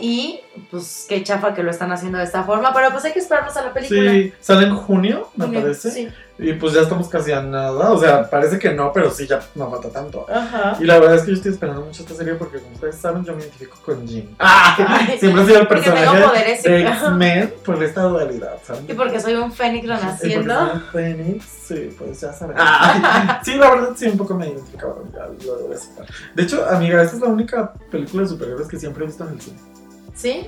[0.00, 0.40] Y
[0.70, 2.72] pues qué chafa que lo están haciendo de esta forma.
[2.72, 4.10] Pero pues hay que esperarnos a la película.
[4.10, 5.90] Sí, sale en junio, me Junio, parece.
[5.90, 6.08] Sí.
[6.42, 7.92] Y pues ya estamos casi a nada.
[7.92, 10.26] O sea, parece que no, pero sí, ya no falta tanto.
[10.32, 10.76] Ajá.
[10.80, 13.24] Y la verdad es que yo estoy esperando mucho esta serie porque, como ustedes saben,
[13.24, 14.26] yo me identifico con Jim.
[14.38, 15.06] ¡Ah!
[15.18, 16.80] Siempre ha sido el Porque tengo personaje poderes, de.
[16.80, 18.86] X-Men por esta dualidad, ¿saben?
[18.88, 20.54] Y porque soy un fénix Y porque renaciendo.
[20.54, 22.56] soy un Fénix, sí, pues ya saben.
[22.58, 24.94] Ah, sí, la verdad sí, un poco me identificaba,
[25.44, 26.06] lo debo aceptar.
[26.34, 29.34] De hecho, amiga, esta es la única película de superhéroes que siempre he visto en
[29.34, 29.58] el cine.
[30.20, 30.46] ¿Sí?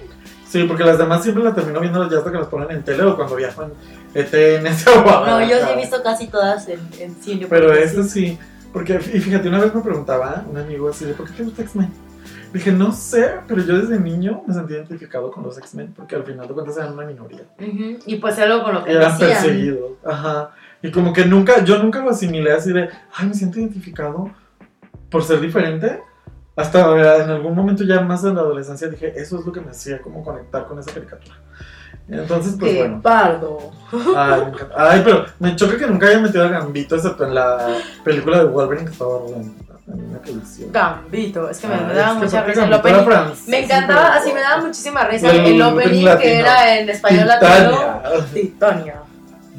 [0.49, 3.05] Sí, porque las demás siempre las termino viendo ya hasta que las ponen en tele
[3.05, 3.73] o cuando viajo en
[4.15, 7.47] ETNS o No, yo sí he visto casi todas en, en cine.
[7.49, 8.09] Pero este sí.
[8.29, 8.39] sí,
[8.73, 11.63] porque, y fíjate, una vez me preguntaba un amigo así de, ¿por qué te gusta
[11.63, 11.91] X-Men?
[12.53, 16.25] Dije, no sé, pero yo desde niño me sentí identificado con los X-Men, porque al
[16.25, 17.45] final de cuentas eran una minoría.
[17.59, 19.31] Ujú, Y pues algo con lo que Eran decían.
[19.43, 20.51] perseguidos, ajá.
[20.83, 24.31] Y como que nunca, yo nunca lo asimilé así de, ay, me siento identificado
[25.09, 26.03] por ser diferente.
[26.55, 29.71] Hasta en algún momento ya más en la adolescencia dije, eso es lo que me
[29.71, 31.37] hacía como conectar con esa caricatura.
[32.09, 33.01] Entonces, pues Qué bueno.
[33.01, 33.71] pardo.
[34.17, 34.75] Ay, me encanta.
[34.77, 37.69] Ay, pero me choca que nunca hayan metido a Gambito, excepto en la
[38.05, 39.21] película de Wolverine que estaba
[40.23, 40.73] televisión.
[40.73, 41.49] Gambito.
[41.49, 43.07] Es que me, daba mucha risa el opening.
[43.49, 48.03] Me encantaba, así me daba muchísima risa El el, opening que era en español latino.
[48.33, 49.03] Titania.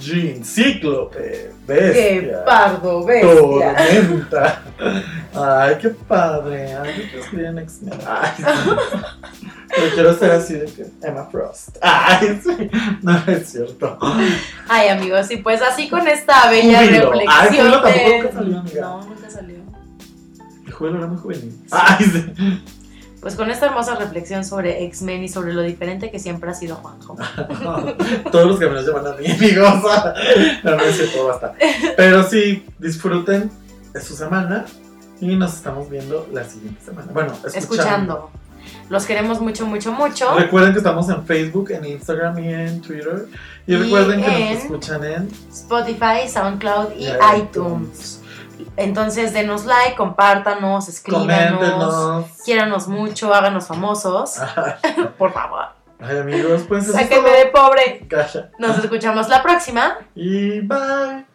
[0.04, 3.36] Jean, Cíclope, Qué Bestia, pardo, bestia.
[3.36, 4.62] Tormenta.
[5.34, 6.74] Ay, qué padre.
[6.76, 8.00] Ay, yo quiero escribir en X-Men.
[8.08, 8.44] Ay, sí.
[9.76, 11.78] Pero quiero ser así de que Emma Frost.
[11.82, 12.70] Ay, sí.
[13.02, 13.98] No es cierto.
[14.68, 17.12] Ay, amigos, y pues así con esta bella Júbilo.
[17.28, 17.72] Ay, reflexión.
[17.72, 18.82] Tampoco de- nunca salió, amiga.
[18.82, 19.56] No, nunca salió.
[20.68, 21.58] El juego era muy juvenil.
[21.72, 22.64] Ay, sí.
[23.24, 26.76] Pues con esta hermosa reflexión sobre X-Men y sobre lo diferente que siempre ha sido
[26.76, 27.16] Juanjo.
[28.32, 29.82] Todos los que me los llaman a mí, amigos.
[30.64, 31.54] No, no es cierto, basta.
[31.96, 33.50] Pero sí, disfruten
[33.94, 34.66] de su semana
[35.22, 37.08] y nos estamos viendo la siguiente semana.
[37.14, 37.60] Bueno, escuchando.
[37.60, 38.32] Escuchando.
[38.90, 40.36] Los queremos mucho, mucho, mucho.
[40.38, 43.28] Recuerden que estamos en Facebook, en Instagram y en Twitter.
[43.66, 47.38] Y, Y recuerden que nos escuchan en Spotify, SoundCloud y iTunes.
[47.38, 48.23] iTunes.
[48.78, 54.40] Entonces denos like, compártanos, escríbanos, quiéranos mucho, háganos famosos,
[55.18, 55.66] por favor.
[56.00, 58.06] ay, amigos, pues Sáquenme de pobre.
[58.10, 58.52] Calla.
[58.60, 59.98] Nos escuchamos la próxima.
[60.16, 61.26] Y bye.